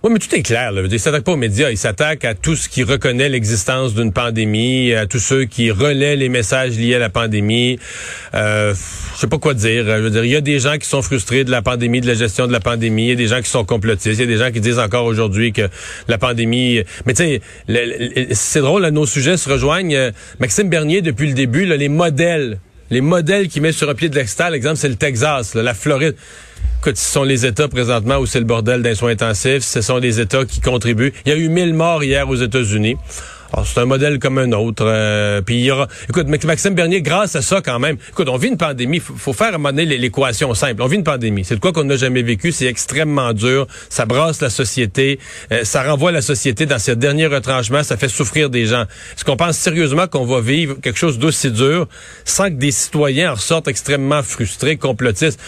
Oui, 0.08 0.14
mais 0.14 0.20
tout 0.20 0.34
est 0.34 0.42
clair. 0.42 0.72
Là. 0.72 0.84
Il 0.90 1.00
s'attaque 1.02 1.26
pas 1.26 1.34
aux 1.34 1.38
médias, 1.38 1.70
il 1.70 1.78
s'attaque 1.78 2.24
à 2.24 2.34
tout 2.34 2.56
ce 2.56 2.70
qui 2.70 2.84
reconnaît 2.84 3.28
l'existence 3.28 3.94
d'une 3.94 4.14
pandémie, 4.14 4.94
à 4.94 5.06
tous 5.06 5.20
ceux 5.20 5.44
qui 5.44 5.70
relaient 5.70 6.16
les 6.16 6.30
messages 6.30 6.78
liés 6.78 6.96
à 6.96 7.00
la 7.00 7.10
pandémie. 7.10 7.78
Euh, 8.34 8.74
je 9.16 9.20
sais 9.20 9.28
pas 9.28 9.38
quoi 9.38 9.54
dire. 9.54 9.84
Je 9.86 10.02
veux 10.02 10.10
dire, 10.10 10.24
il 10.24 10.32
y 10.32 10.38
a 10.38 10.42
des 10.42 10.60
gens 10.60 10.78
qui 10.78 10.88
sont 10.88 11.02
frustrés 11.02 11.44
de 11.44 11.52
la 11.52 11.62
pandémie, 11.62 12.00
de 12.00 12.08
la 12.08 12.14
gestion 12.14 12.48
de 12.48 12.54
la 12.54 12.62
pandémie. 12.62 13.08
Il 13.08 13.10
y 13.10 13.12
a 13.12 13.16
des 13.16 13.28
gens 13.28 13.42
qui 13.42 13.50
sont 13.50 13.66
complotistes. 13.66 14.18
Il 14.18 14.22
y 14.22 14.24
a 14.24 14.28
des 14.28 14.38
gens 14.38 14.50
qui 14.50 14.62
disent 14.62 14.80
encore 14.80 15.04
aujourd'hui 15.04 15.52
que 15.52 15.68
la 16.08 16.18
pandémie. 16.18 16.84
Mais 17.06 17.14
tu 17.14 17.24
sais, 17.68 18.32
c'est 18.32 18.62
drôle. 18.62 18.84
Là, 18.84 18.92
nos 18.92 19.06
sujets 19.06 19.36
se 19.36 19.50
rejoignent. 19.50 20.14
Maxime 20.40 20.70
Bernier, 20.70 21.02
depuis 21.02 21.28
le 21.28 21.34
début, 21.34 21.66
là, 21.66 21.76
les 21.76 21.90
modèles 21.90 22.60
les 22.90 23.02
modèles 23.02 23.50
qui 23.50 23.60
met 23.60 23.74
sur 23.74 23.90
un 23.90 23.96
pied 23.96 24.08
de 24.08 24.16
l'extérieur, 24.16 24.52
l'exemple, 24.54 24.78
c'est 24.78 24.88
le 24.88 24.96
Texas, 24.96 25.56
la 25.56 25.74
Floride. 25.74 26.16
Écoute, 26.80 26.98
ce 26.98 27.12
sont 27.12 27.24
les 27.24 27.46
États 27.46 27.68
présentement 27.68 28.18
où 28.18 28.28
c'est 28.28 28.40
le 28.40 28.46
bordel 28.46 28.84
d'un 28.84 28.94
soin 28.94 29.10
intensif. 29.10 29.64
Ce 29.64 29.82
sont 29.82 29.98
les 29.98 30.20
États 30.20 30.46
qui 30.46 30.62
contribuent. 30.62 31.12
Il 31.26 31.30
y 31.30 31.32
a 31.34 31.38
eu 31.38 31.50
1000 31.50 31.74
morts 31.74 32.04
hier 32.04 32.30
aux 32.30 32.36
États-Unis. 32.36 32.98
Alors, 33.54 33.66
c'est 33.66 33.80
un 33.80 33.86
modèle 33.86 34.20
comme 34.20 34.38
un 34.38 34.52
autre. 34.52 34.84
Euh, 34.86 35.42
puis 35.42 35.56
il 35.56 35.66
y 35.66 35.72
aura. 35.72 35.88
Écoute, 36.10 36.28
Maxime 36.28 36.74
Bernier, 36.74 37.02
grâce 37.02 37.36
à 37.36 37.42
ça, 37.42 37.62
quand 37.62 37.80
même. 37.80 37.98
Écoute, 38.10 38.28
on 38.30 38.38
vit 38.38 38.50
une 38.50 38.58
pandémie. 38.58 39.00
Faut, 39.00 39.14
faut 39.16 39.34
faire 39.34 39.54
à 39.54 39.72
l'équation 39.72 40.54
simple. 40.54 40.82
On 40.82 40.88
vit 40.88 40.98
une 40.98 41.04
pandémie. 41.04 41.44
C'est 41.46 41.56
de 41.56 41.60
quoi 41.60 41.72
qu'on 41.72 41.84
n'a 41.84 41.96
jamais 41.96 42.22
vécu. 42.22 42.52
C'est 42.52 42.66
extrêmement 42.66 43.34
dur. 43.34 43.68
Ça 43.90 44.06
brasse 44.06 44.42
la 44.42 44.50
société. 44.50 45.20
Euh, 45.52 45.64
ça 45.64 45.84
renvoie 45.84 46.12
la 46.12 46.22
société 46.22 46.66
dans 46.66 46.80
ses 46.80 46.96
derniers 46.96 47.28
retranchements. 47.28 47.84
Ça 47.84 47.98
fait 47.98 48.10
souffrir 48.10 48.50
des 48.50 48.66
gens. 48.66 48.84
Est-ce 49.16 49.26
qu'on 49.26 49.38
pense 49.38 49.58
sérieusement 49.58 50.08
qu'on 50.08 50.26
va 50.26 50.42
vivre 50.42 50.76
quelque 50.82 51.00
chose 51.00 51.20
d'aussi 51.20 51.52
dur 51.52 51.88
sans 52.26 52.46
que 52.46 52.56
des 52.56 52.72
citoyens 52.72 53.32
en 53.32 53.36
ressortent 53.36 53.68
extrêmement 53.68 54.24
frustrés, 54.24 54.78
complotistes? 54.78 55.40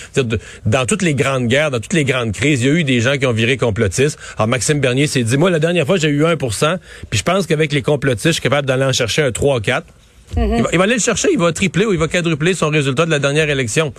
Dans 0.65 0.85
toutes 0.85 1.01
les 1.01 1.15
grandes 1.15 1.47
guerres, 1.47 1.71
dans 1.71 1.79
toutes 1.79 1.93
les 1.93 2.05
grandes 2.05 2.31
crises, 2.31 2.61
il 2.61 2.67
y 2.67 2.69
a 2.69 2.73
eu 2.73 2.83
des 2.83 3.01
gens 3.01 3.17
qui 3.17 3.25
ont 3.25 3.33
viré 3.33 3.57
complotistes. 3.57 4.17
Alors 4.37 4.47
Maxime 4.47 4.79
Bernier 4.79 5.07
s'est 5.07 5.23
dit, 5.23 5.37
moi, 5.37 5.49
la 5.49 5.59
dernière 5.59 5.85
fois, 5.85 5.97
j'ai 5.97 6.09
eu 6.09 6.23
1% 6.23 6.77
puis 7.09 7.19
je 7.19 7.23
pense 7.23 7.47
qu'avec 7.47 7.71
les 7.71 7.81
complotiste, 7.89 8.27
je 8.27 8.31
suis 8.33 8.41
capable 8.41 8.67
d'aller 8.67 8.85
en 8.85 8.93
chercher 8.93 9.23
un 9.23 9.31
3 9.31 9.61
4. 9.61 9.85
Mhm. 10.37 10.67
il, 10.71 10.77
va, 10.77 10.83
aller 10.83 10.93
le 10.93 10.99
chercher, 10.99 11.29
il 11.31 11.39
va 11.39 11.51
tripler 11.51 11.85
ou 11.85 11.93
il 11.93 11.97
va 11.97 12.07
quadrupler 12.07 12.53
son 12.53 12.69
résultat 12.69 13.05
de 13.05 13.11
la 13.11 13.19
dernière 13.19 13.49
élection. 13.49 13.93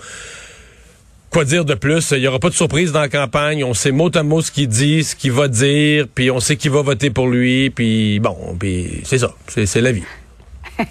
Quoi 1.29 1.45
dire 1.45 1.65
de 1.65 1.75
plus? 1.75 2.11
Il 2.11 2.19
n'y 2.19 2.27
aura 2.27 2.39
pas 2.39 2.49
de 2.49 2.53
surprise 2.53 2.91
dans 2.91 3.01
la 3.01 3.09
campagne. 3.09 3.63
On 3.63 3.73
sait 3.73 3.91
mot 3.91 4.09
à 4.13 4.23
mot 4.23 4.41
ce 4.41 4.51
qu'il 4.51 4.67
dit, 4.67 5.03
ce 5.03 5.15
qu'il 5.15 5.31
va 5.31 5.47
dire, 5.47 6.07
puis 6.13 6.31
on 6.31 6.39
sait 6.39 6.55
qui 6.55 6.69
va 6.69 6.81
voter 6.81 7.09
pour 7.09 7.27
lui, 7.27 7.69
puis 7.69 8.19
bon, 8.19 8.55
puis 8.59 9.01
c'est 9.03 9.17
ça, 9.17 9.33
c'est 9.47 9.81
la 9.81 9.91
vie. 9.91 10.03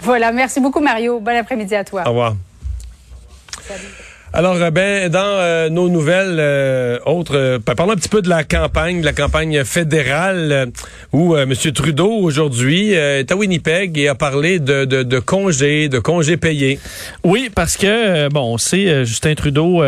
voilà, 0.00 0.32
merci 0.32 0.60
beaucoup 0.60 0.80
Mario. 0.80 1.20
Bon 1.20 1.36
après-midi 1.36 1.74
à 1.74 1.84
toi. 1.84 2.02
Au 2.06 2.10
revoir. 2.10 2.36
Salut. 3.62 4.09
Alors, 4.32 4.54
euh, 4.54 4.70
ben, 4.70 5.08
dans 5.08 5.18
euh, 5.24 5.68
nos 5.70 5.88
nouvelles 5.88 6.36
euh, 6.38 6.98
autres, 7.04 7.58
parlons 7.58 7.94
un 7.94 7.96
petit 7.96 8.08
peu 8.08 8.22
de 8.22 8.28
la 8.28 8.44
campagne, 8.44 9.00
de 9.00 9.04
la 9.04 9.12
campagne 9.12 9.64
fédérale, 9.64 10.70
où 11.12 11.36
M. 11.36 11.52
Trudeau, 11.74 12.12
aujourd'hui, 12.12 12.92
est 12.92 13.32
à 13.32 13.34
Winnipeg 13.34 13.98
et 13.98 14.06
a 14.06 14.14
parlé 14.14 14.60
de, 14.60 14.84
de, 14.84 15.02
de 15.02 15.18
congés, 15.18 15.88
de 15.88 15.98
congés 15.98 16.36
payés. 16.36 16.78
Oui, 17.24 17.50
parce 17.52 17.76
que, 17.76 18.28
bon, 18.28 18.54
on 18.54 18.58
sait, 18.58 19.04
Justin 19.04 19.34
Trudeau 19.34 19.82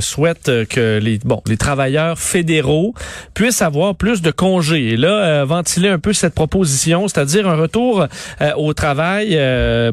souhaite 0.00 0.50
que 0.68 0.98
les, 0.98 1.18
bon, 1.24 1.40
les 1.46 1.56
travailleurs 1.56 2.18
fédéraux 2.18 2.92
puissent 3.32 3.62
avoir 3.62 3.94
plus 3.94 4.20
de 4.20 4.30
congés. 4.30 4.88
Et 4.92 4.96
là, 4.98 5.44
ventiler 5.44 5.88
un 5.88 5.98
peu 5.98 6.12
cette 6.12 6.34
proposition, 6.34 7.08
c'est-à-dire 7.08 7.48
un 7.48 7.56
retour 7.56 8.06
au 8.56 8.74
travail, 8.74 9.40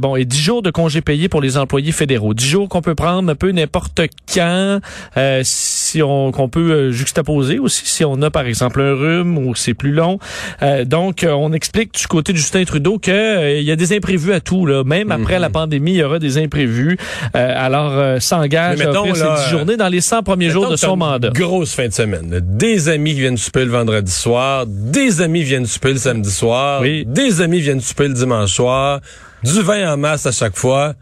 bon, 0.02 0.18
et 0.18 0.26
dix 0.26 0.42
jours 0.42 0.62
de 0.62 0.72
congés 0.72 1.02
payés 1.02 1.30
pour 1.30 1.42
les 1.42 1.58
employés 1.58 1.94
fédéraux. 1.94 2.34
Dix 2.34 2.50
jours 2.50 2.68
qu'on 2.68 2.82
peut 2.82 2.96
prendre 2.96 3.32
un 3.32 3.36
peu 3.36 3.52
n'importe 3.52 3.93
quand, 4.34 4.80
euh, 5.18 5.42
si 5.44 6.02
on 6.02 6.32
qu'on 6.32 6.50
peut 6.50 6.72
euh, 6.72 6.92
juxtaposer 6.92 7.60
aussi, 7.60 7.84
si 7.86 8.06
on 8.06 8.22
a 8.22 8.30
par 8.30 8.46
exemple 8.46 8.82
un 8.82 8.94
rhume 8.94 9.38
ou 9.38 9.56
c'est 9.56 9.74
plus 9.74 9.92
long. 9.92 10.20
Euh, 10.62 10.86
donc, 10.86 11.26
on 11.30 11.54
explique 11.54 11.94
du 11.94 12.08
côté 12.08 12.34
de 12.34 12.38
Justin 12.38 12.64
Trudeau 12.64 13.00
que 13.00 13.60
il 13.60 13.64
y 13.64 13.72
a 13.72 13.76
des 13.76 13.96
imprévus 13.96 14.34
à 14.34 14.40
tout. 14.40 14.66
Là. 14.66 14.84
Même 14.84 15.12
après 15.12 15.40
la 15.40 15.50
mhm. 15.50 15.54
pandémie, 15.54 15.92
il 15.92 15.98
y 15.98 16.04
aura 16.04 16.20
des 16.20 16.38
imprévus. 16.38 16.98
alors, 17.34 18.22
s'engage 18.22 18.82
à 18.82 18.90
offrir 18.92 19.16
ces 19.16 19.44
10 19.46 19.50
journées 19.50 19.78
dans 19.78 19.90
les 19.90 20.02
100 20.02 20.24
premiers 20.24 20.50
jours 20.50 20.70
de 20.70 20.76
son 20.76 20.96
mandat. 20.96 21.30
Grosse 21.30 21.74
fin 21.74 21.88
de 21.88 21.94
semaine. 21.94 22.40
Des 22.42 22.90
amis 22.90 23.14
qui 23.14 23.22
viennent 23.22 23.38
souper 23.38 23.66
le 23.66 23.72
vendredi 23.72 24.12
soir, 24.12 24.66
des 24.68 25.22
amis 25.22 25.44
viennent 25.44 25.66
souper 25.66 25.94
le 25.94 26.00
samedi 26.00 26.32
soir, 26.32 26.82
des 26.82 27.42
amis 27.42 27.60
viennent 27.60 27.82
souper 27.82 28.08
le 28.08 28.14
dimanche 28.14 28.54
soir, 28.54 29.00
du 29.44 29.62
vin 29.62 29.94
en 29.94 29.98
masse 29.98 30.26
à 30.26 30.32
chaque 30.32 30.56
fois 30.56 30.94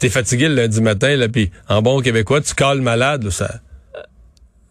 t'es 0.00 0.08
fatigué 0.08 0.48
le 0.48 0.56
lundi 0.56 0.80
matin, 0.80 1.14
là, 1.14 1.28
puis 1.28 1.50
en 1.68 1.82
bon 1.82 2.00
québécois, 2.00 2.40
tu 2.40 2.54
cales 2.54 2.80
malade, 2.80 3.30
ça. 3.30 3.60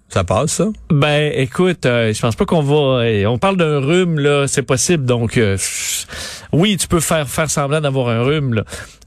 Ça 0.10 0.24
passe, 0.24 0.54
ça? 0.54 0.66
Ben, 0.90 1.32
écoute, 1.36 1.86
euh, 1.86 2.12
je 2.12 2.20
pense 2.20 2.36
pas 2.36 2.46
qu'on 2.46 2.64
va. 2.64 3.04
Euh, 3.04 3.26
on 3.26 3.38
parle 3.38 3.58
d'un 3.58 3.80
rhume, 3.80 4.18
là, 4.20 4.48
c'est 4.48 4.64
possible. 4.64 5.06
Donc, 5.06 5.38
euh, 5.38 5.56
oui, 6.52 6.78
tu 6.78 6.88
peux 6.88 7.00
faire 7.00 7.30
faire 7.30 7.50
semblant 7.52 7.80
d'avoir 7.80 8.10
un 8.10 8.24
rhume, 8.24 8.56
là. 8.56 8.64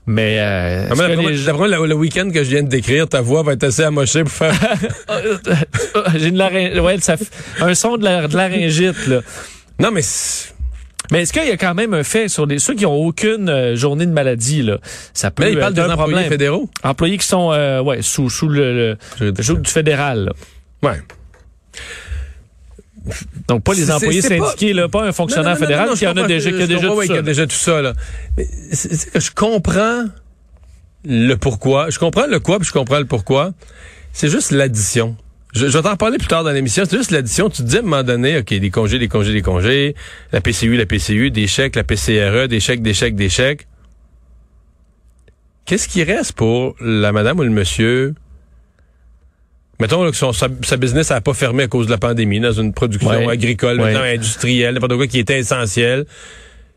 Mais 0.07 0.39
euh, 0.39 0.89
ah, 0.91 1.09
le, 1.09 1.95
week-end 1.95 2.29
que 2.33 2.43
je 2.43 2.51
viens 2.51 2.63
de 2.63 2.69
décrire, 2.69 3.09
ta 3.09 3.21
voix 3.21 3.43
va 3.43 3.53
être 3.53 3.65
assez 3.65 3.83
amochée 3.83 4.25
pour 4.25 4.33
faire. 4.33 4.55
J'ai 6.17 6.29
une 6.29 6.37
laryngite, 6.37 6.81
ouais, 6.81 6.99
ça 7.01 7.15
un 7.61 7.75
son 7.75 7.97
de, 7.99 8.05
la, 8.05 8.27
de 8.27 8.37
laryngite 8.37 9.07
là. 9.07 9.21
Non, 9.79 9.93
mais 9.93 10.03
mais 11.13 11.23
est-ce 11.23 11.33
qu'il 11.33 11.47
y 11.47 11.51
a 11.51 11.57
quand 11.57 11.75
même 11.75 11.95
un 11.95 12.03
fait 12.03 12.29
sur 12.29 12.47
les 12.47 12.59
ceux 12.59 12.75
qui 12.75 12.87
ont 12.87 12.97
aucune 12.97 13.49
euh, 13.49 13.77
journée 13.77 14.07
de 14.07 14.13
maladie 14.13 14.63
là, 14.63 14.79
ça 15.13 15.31
peut 15.31 15.45
Mais 15.45 15.53
il 15.53 15.59
parle 15.59 15.75
des 15.75 15.83
employés 15.83 16.29
fédéraux, 16.29 16.69
employés 16.83 17.19
qui 17.19 17.27
sont 17.27 17.53
euh, 17.53 17.81
ouais 17.83 18.03
sous 18.03 18.31
sous 18.31 18.49
le, 18.49 18.97
le 19.21 19.35
joug 19.39 19.59
du 19.59 19.71
fédéral. 19.71 20.25
Là. 20.25 20.33
Ouais. 20.83 21.01
Donc 23.49 23.63
pas 23.63 23.75
les 23.75 23.91
employés 23.91 24.23
syndiqués, 24.23 24.73
pas... 24.73 24.81
là, 24.81 24.89
pas 24.89 25.03
un 25.05 25.13
fonctionnaire 25.13 25.59
fédéral 25.59 25.91
qui 25.91 26.07
en 26.07 26.17
a 26.17 26.27
déjà, 26.27 26.51
qui 26.51 26.63
a 26.63 26.67
déjà, 26.67 26.89
tout 26.89 27.07
ça. 27.07 27.15
a 27.15 27.23
déjà 27.23 27.47
tout 27.47 27.57
ça. 27.57 27.83
Là. 27.83 27.93
Mais 28.37 28.49
c'est 28.73 29.11
que 29.11 29.21
je 29.21 29.31
comprends 29.33 30.05
le 31.05 31.35
pourquoi, 31.35 31.91
je 31.91 31.99
comprends 31.99 32.27
le 32.27 32.41
quoi, 32.41 32.59
puis 32.59 32.69
je 32.69 32.73
comprends 32.73 32.99
le 32.99 33.07
pourquoi. 33.07 33.53
C'est 34.13 34.29
juste 34.29 34.51
l'addition. 34.51 35.17
Je, 35.53 35.67
vais 35.67 35.83
t'en 35.83 35.91
reparler 35.91 36.19
plus 36.19 36.29
tard 36.29 36.45
dans 36.45 36.51
l'émission. 36.51 36.85
C'est 36.89 36.97
juste 36.97 37.11
l'addition. 37.11 37.51
Tu 37.51 37.63
te 37.63 37.69
dis 37.69 37.77
à 37.77 37.81
un 37.81 37.83
moment 37.83 38.03
donné, 38.03 38.39
OK, 38.39 38.55
des 38.55 38.71
congés, 38.71 38.99
des 38.99 39.09
congés, 39.09 39.33
des 39.33 39.43
congés, 39.43 39.95
la 40.33 40.41
PCU, 40.41 40.77
la 40.77 40.87
PCU, 40.87 41.31
des 41.31 41.47
chèques, 41.47 41.77
la 41.77 41.85
PCRE, 41.85 42.49
des 42.49 42.61
chèques, 42.61 42.83
des 42.83 42.95
chèques, 42.95 43.15
des 43.15 43.29
chèques. 43.29 43.67
Qu'est-ce 45.67 45.89
qui 45.89 46.03
reste 46.03 46.33
pour 46.33 46.75
la 46.81 47.13
madame 47.13 47.39
ou 47.39 47.43
le 47.43 47.51
monsieur? 47.51 48.15
Mettons 49.79 50.09
que 50.11 50.17
son, 50.17 50.33
sa, 50.33 50.49
business 50.49 51.11
n'a 51.11 51.21
pas 51.21 51.35
fermé 51.35 51.65
à 51.65 51.69
cause 51.69 51.87
de 51.87 51.91
la 51.91 51.99
pandémie, 51.99 52.41
dans 52.41 52.53
une 52.53 52.73
production 52.73 53.29
agricole, 53.29 53.81
industrielle, 53.81 54.75
n'importe 54.75 54.97
quoi 54.97 55.07
qui 55.07 55.19
était 55.19 55.39
essentiel, 55.39 56.05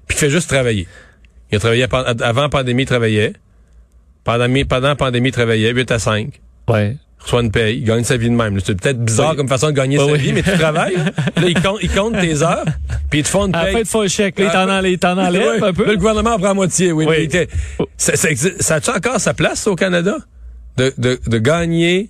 puis 0.08 0.18
il 0.18 0.20
fait 0.20 0.30
juste 0.30 0.50
travailler. 0.50 0.88
Il 1.52 1.58
a 1.58 1.60
travaillé 1.60 1.86
avant 2.24 2.50
pandémie, 2.50 2.84
il 2.84 2.88
travaillait. 2.88 3.34
Pendant, 4.24 4.48
pendant 4.68 4.96
pandémie, 4.96 5.30
il 5.30 5.32
travaillait 5.32 5.72
8 5.72 5.92
à 5.92 6.00
5. 6.00 6.42
Ouais. 6.68 6.98
Reçoit 7.26 7.42
une 7.42 7.52
paye, 7.52 7.78
il 7.78 7.84
gagne 7.84 8.04
sa 8.04 8.18
vie 8.18 8.30
de 8.30 8.36
même. 8.36 8.60
C'est 8.64 8.80
peut-être 8.80 9.04
bizarre 9.04 9.32
Oui. 9.32 9.38
comme 9.38 9.48
façon 9.48 9.68
de 9.68 9.72
gagner 9.74 10.00
Oui, 10.00 10.12
sa 10.12 10.18
vie, 10.18 10.34
mais 10.34 10.44
tu 10.44 10.52
travailles. 10.58 10.96
hein. 10.98 11.12
là, 11.36 11.48
ils 11.48 11.62
comptent, 11.62 11.80
ils 11.82 11.90
comptent 11.92 12.20
tes 12.20 12.42
heures, 12.44 12.66
puis 13.10 13.20
ils 13.20 13.24
te 13.24 13.30
font 13.30 13.46
une 13.48 13.52
paye. 13.52 13.74
fin, 13.74 13.80
il 13.80 13.84
te 13.84 13.90
faut 13.90 14.02
un 14.02 14.08
chèque. 14.08 14.40
Là, 14.40 14.46
il 14.46 14.52
t'en 14.52 14.70
enlève, 14.70 14.92
il 14.92 15.00
t'en 15.00 15.18
enlève 15.18 15.42
Ouais. 15.62 15.68
un 15.70 15.74
peu. 15.74 15.86
Là, 15.86 15.92
le 15.92 15.98
gouvernement 15.98 16.36
en 16.36 16.40
prend 16.40 16.56
moitié, 16.56 16.92
oui. 16.92 17.06
Oui. 17.08 17.16
mais 17.22 17.28
t'es- 17.28 17.48
Ça, 17.98 18.16
ça, 18.16 18.30
ça 18.60 18.76
a-tu 18.76 18.90
encore 18.90 19.20
sa 19.20 19.34
place 19.34 19.68
au 19.68 19.76
Canada? 19.76 20.18
De, 20.78 20.94
de, 20.98 21.20
de 21.26 21.38
gagner, 21.38 22.10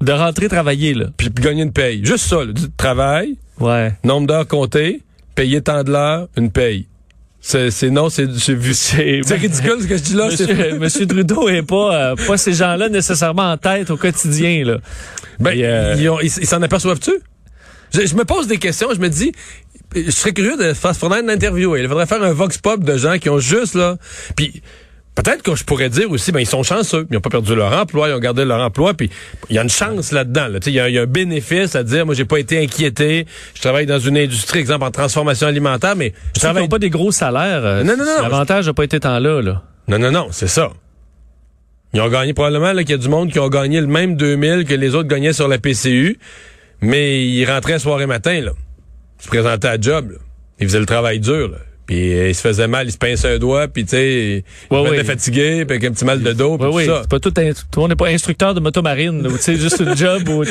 De 0.00 0.12
rentrer 0.12 0.48
travailler, 0.48 0.94
là. 0.94 1.06
puis 1.16 1.30
puis 1.30 1.44
gagner 1.44 1.62
une 1.62 1.72
paye. 1.72 2.04
Juste 2.04 2.26
ça, 2.26 2.44
là. 2.44 2.52
Du 2.52 2.70
travail, 2.76 3.36
Ouais. 3.60 3.92
nombre 4.04 4.26
d'heures 4.26 4.46
comptées, 4.48 5.02
payer 5.34 5.60
tant 5.62 5.84
de 5.84 5.90
l'heure, 5.92 6.28
une 6.36 6.50
paye. 6.50 6.86
C'est 7.48 7.70
c'est- 7.70 7.90
non, 7.90 8.08
c'est 8.08 8.26
c'est 8.40 8.54
vu. 8.54 8.74
C'est 8.74 9.20
ridicule 9.36 9.76
ce 9.80 9.86
que 9.86 9.96
je 9.96 10.02
dis 10.02 10.14
là. 10.14 10.28
c'est- 10.36 10.52
Monsieur, 10.52 10.78
Monsieur 10.80 11.06
Trudeau 11.06 11.48
est 11.48 11.62
pas, 11.62 11.94
euh, 11.94 12.14
pas 12.26 12.36
ces 12.36 12.52
gens-là 12.52 12.88
nécessairement 12.88 13.52
en 13.52 13.56
tête 13.56 13.88
au 13.90 13.96
quotidien, 13.96 14.64
là. 14.64 14.78
Ben, 15.38 15.52
euh, 15.56 15.94
ils 15.96 16.08
ont- 16.08 16.18
ils 16.18 16.26
ils 16.26 16.46
s'en 16.46 16.60
aperçoivent-tu? 16.60 17.12
Je, 17.94 18.04
je 18.04 18.14
me 18.16 18.24
pose 18.24 18.48
des 18.48 18.56
questions, 18.58 18.88
je 18.92 18.98
me 18.98 19.08
dis, 19.08 19.30
je 19.94 20.10
serais 20.10 20.32
curieux 20.32 20.56
de 20.56 20.72
faire 20.72 20.92
une 21.22 21.30
interview. 21.30 21.76
Il 21.76 21.86
faudrait 21.86 22.06
faire 22.06 22.20
un 22.24 22.32
vox 22.32 22.58
pop 22.58 22.82
de 22.82 22.96
gens 22.96 23.16
qui 23.18 23.30
ont 23.30 23.38
juste 23.38 23.76
là. 23.76 23.96
Puis 24.34 24.60
peut-être 25.16 25.42
que 25.42 25.56
je 25.56 25.64
pourrais 25.64 25.88
dire 25.88 26.08
aussi, 26.12 26.30
ben 26.30 26.38
ils 26.38 26.46
sont 26.46 26.62
chanceux, 26.62 27.06
ils 27.10 27.14
n'ont 27.14 27.20
pas 27.20 27.30
perdu 27.30 27.56
leur 27.56 27.72
emploi, 27.72 28.08
ils 28.08 28.12
ont 28.14 28.20
gardé 28.20 28.44
leur 28.44 28.60
emploi, 28.60 28.94
puis 28.94 29.10
il 29.50 29.56
y 29.56 29.58
a 29.58 29.62
une 29.62 29.68
chance 29.68 30.12
là-dedans. 30.12 30.46
Là. 30.46 30.60
Tu 30.60 30.66
sais, 30.66 30.70
Il 30.70 30.74
y, 30.76 30.80
a- 30.80 30.88
il 30.88 30.94
y 30.94 30.98
a 30.98 31.02
un 31.02 31.06
bénéfice 31.06 31.74
à 31.74 31.82
dire, 31.82 32.06
moi 32.06 32.14
j'ai 32.14 32.24
pas 32.24 32.38
été 32.38 32.62
inquiété, 32.62 33.26
je 33.54 33.60
travaille 33.60 33.86
dans 33.86 33.98
une 33.98 34.16
industrie, 34.16 34.60
exemple 34.60 34.84
en 34.84 34.90
transformation 34.92 35.48
alimentaire, 35.48 35.96
mais 35.96 36.12
je 36.36 36.40
travaille 36.40 36.62
n'ont 36.62 36.68
pas 36.68 36.78
des 36.78 36.90
gros 36.90 37.10
salaires. 37.10 37.64
euh, 37.64 37.82
Non, 37.82 37.96
non, 37.96 38.04
non. 38.04 38.22
L'avantage 38.22 38.66
n'a 38.68 38.74
pas 38.74 38.84
été 38.84 39.00
tant 39.00 39.18
là, 39.18 39.40
là. 39.42 39.62
Non, 39.88 39.98
non, 39.98 40.12
non, 40.12 40.28
c'est 40.30 40.48
ça. 40.48 40.70
Ils 41.94 42.00
ont 42.00 42.08
gagné 42.08 42.34
probablement 42.34 42.72
là, 42.72 42.82
qu'il 42.82 42.90
y 42.90 42.94
a 42.94 42.98
du 42.98 43.08
monde 43.08 43.30
qui 43.32 43.38
ont 43.38 43.48
gagné 43.48 43.80
le 43.80 43.86
même 43.86 44.16
2000 44.16 44.64
que 44.66 44.74
les 44.74 44.94
autres 44.94 45.08
gagnaient 45.08 45.32
sur 45.32 45.48
la 45.48 45.58
PCU, 45.58 46.18
mais 46.82 47.24
ils 47.26 47.44
rentraient 47.46 47.78
soir 47.78 48.00
et 48.02 48.06
matin, 48.06 48.40
là. 48.40 48.50
Ils 49.20 49.22
se 49.24 49.28
présentaient 49.28 49.68
à 49.68 49.80
job, 49.80 50.10
là. 50.10 50.18
Ils 50.60 50.66
faisaient 50.66 50.80
le 50.80 50.86
travail 50.86 51.20
dur, 51.20 51.48
là. 51.48 51.58
Puis 51.86 52.14
euh, 52.14 52.28
ils 52.28 52.34
se 52.34 52.40
faisaient 52.40 52.66
mal, 52.66 52.88
ils 52.88 52.92
se 52.92 52.98
pinçaient 52.98 53.34
un 53.34 53.38
doigt, 53.38 53.68
puis 53.68 53.84
tu 53.84 53.90
sais, 53.90 54.44
étaient 54.70 54.76
ouais. 54.76 55.04
fatigués, 55.04 55.64
puis 55.64 55.76
avec 55.76 55.84
un 55.84 55.92
petit 55.92 56.04
mal 56.04 56.20
de 56.22 56.32
dos, 56.32 56.58
puis 56.58 56.66
Oui, 56.66 56.72
tout 56.72 56.76
oui. 56.78 56.86
ça. 56.86 57.02
C'est 57.02 57.10
pas 57.10 57.20
tout, 57.20 57.80
monde 57.80 57.90
n'est 57.90 57.96
pas 57.96 58.08
instructeur 58.08 58.54
de 58.54 58.60
motomarine, 58.60 59.26
où 59.26 59.36
tu 59.36 59.42
sais, 59.42 59.56
juste 59.56 59.80
une 59.80 59.96
job 59.96 60.28
où 60.28 60.44
tu 60.44 60.50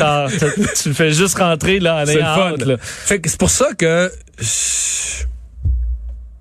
le 0.90 0.94
fais 0.94 1.12
juste 1.12 1.38
rentrer, 1.38 1.80
là, 1.80 2.04
en 2.04 2.06
C'est 2.06 3.26
c'est 3.26 3.40
pour 3.40 3.50
ça 3.50 3.68
que... 3.78 4.10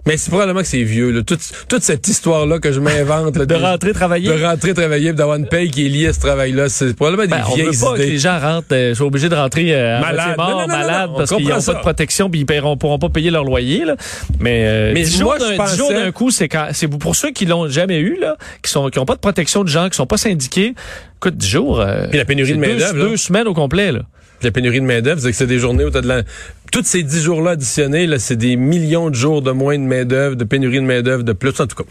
Mais 0.07 0.19
c'est 0.19 0.29
probablement 0.31 0.61
que 0.61 0.67
c'est 0.67 0.83
vieux, 0.83 1.11
là. 1.11 1.23
Toute, 1.23 1.41
toute 1.67 1.83
cette 1.83 2.07
histoire-là 2.07 2.59
que 2.59 2.71
je 2.73 2.79
m'invente, 2.81 3.37
là, 3.39 3.47
De 3.47 3.55
rentrer 3.55 3.93
travailler. 3.95 4.29
de 4.29 4.45
rentrer 4.45 4.75
travailler, 4.75 5.13
d'avoir 5.15 5.37
une 5.39 5.47
paye 5.49 5.71
qui 5.71 5.87
est 5.87 5.89
liée 5.89 6.09
à 6.09 6.13
ce 6.13 6.21
travail-là, 6.21 6.69
c'est 6.69 6.95
probablement 6.95 7.27
Ben, 7.27 7.39
des 7.39 7.43
on 7.47 7.57
veut 7.57 7.63
vieilles 7.71 7.81
pas 7.81 7.93
que 7.97 8.03
idées. 8.03 8.11
les 8.11 8.19
gens 8.19 8.39
rentrent, 8.39 8.67
euh, 8.73 8.95
soient 8.95 9.07
obligés 9.07 9.31
de 9.31 9.35
rentrer 9.35 9.75
euh, 9.75 10.01
Malade. 10.01 10.35
Non, 10.37 10.45
non, 10.45 10.57
non, 10.59 10.67
non, 10.67 11.07
on 11.15 11.17
parce 11.17 11.31
qu'ils 11.35 11.49
n'ont 11.49 11.61
pas 11.63 11.75
de 11.75 11.79
protection, 11.81 12.29
puis 12.29 12.41
ils 12.41 12.47
paieront, 12.47 12.77
pourront 12.77 12.99
pas 12.99 13.09
payer 13.09 13.31
leur 13.31 13.45
loyer. 13.45 13.85
Là. 13.87 13.97
Mais, 14.41 14.65
euh, 14.67 14.91
Mais 14.93 15.05
10 15.05 15.23
moi, 15.23 15.39
jours 15.39 15.47
je 15.51 15.57
d'un 15.57 15.65
10 15.65 15.77
jours 15.77 15.89
pensais- 15.89 16.05
d'un 16.05 16.13
coup, 16.13 16.31
c'est 16.31 16.49
quand 16.49 16.69
c'est 16.73 16.89
pour 16.89 17.17
ceux 17.17 17.31
qui 17.31 17.47
l'ont 17.47 17.69
jamais 17.69 17.99
eu, 17.99 18.19
là, 18.21 18.37
qui 18.63 18.71
sont 18.71 18.91
qui 18.91 18.99
ont 18.99 19.07
pas 19.07 19.15
de 19.15 19.21
protection 19.21 19.65
de 19.65 19.69
gens, 19.69 19.89
qui 19.89 19.97
sont 19.97 20.07
pas 20.07 20.19
syndiqués. 20.19 20.75
Écoute, 21.17 21.39
10 21.39 21.49
jours. 21.49 21.81
euh, 21.81 22.07
Puis 22.11 22.19
la 22.19 22.27
pénurie 22.27 22.51
de 22.51 22.57
deux- 22.57 22.61
main-d'œuvre, 22.61 22.97
là. 22.99 23.05
Deux 23.07 23.17
semaines 23.17 23.49
au 23.49 23.55
complet, 23.55 23.91
là. 23.91 24.01
La 24.45 24.51
pénurie 24.51 24.81
de 24.81 24.87
main-d'œuvre, 24.87 25.21
c'est 25.21 25.31
que 25.31 25.37
c'est 25.37 25.47
des 25.47 25.59
journées 25.59 25.85
où 25.85 25.91
t'as 25.91 26.03
de 26.03 26.07
la. 26.07 26.23
Toutes 26.71 26.85
ces 26.85 27.03
dix 27.03 27.23
jours-là 27.23 27.53
additionnés, 27.53 28.07
c'est 28.19 28.37
des 28.37 28.57
millions 28.57 29.09
de 29.09 29.15
jours 29.15 29.41
de 29.41 29.53
moins 29.53 29.79
de 29.79 29.85
main-d'œuvre, 29.85 30.37
de 30.37 30.45
pénurie 30.45 30.81
de 30.81 30.85
main-d'œuvre, 30.85 31.23
de 31.23 31.33
plus, 31.33 31.59
en 31.61 31.67
tout 31.67 31.77
cas. 31.77 31.85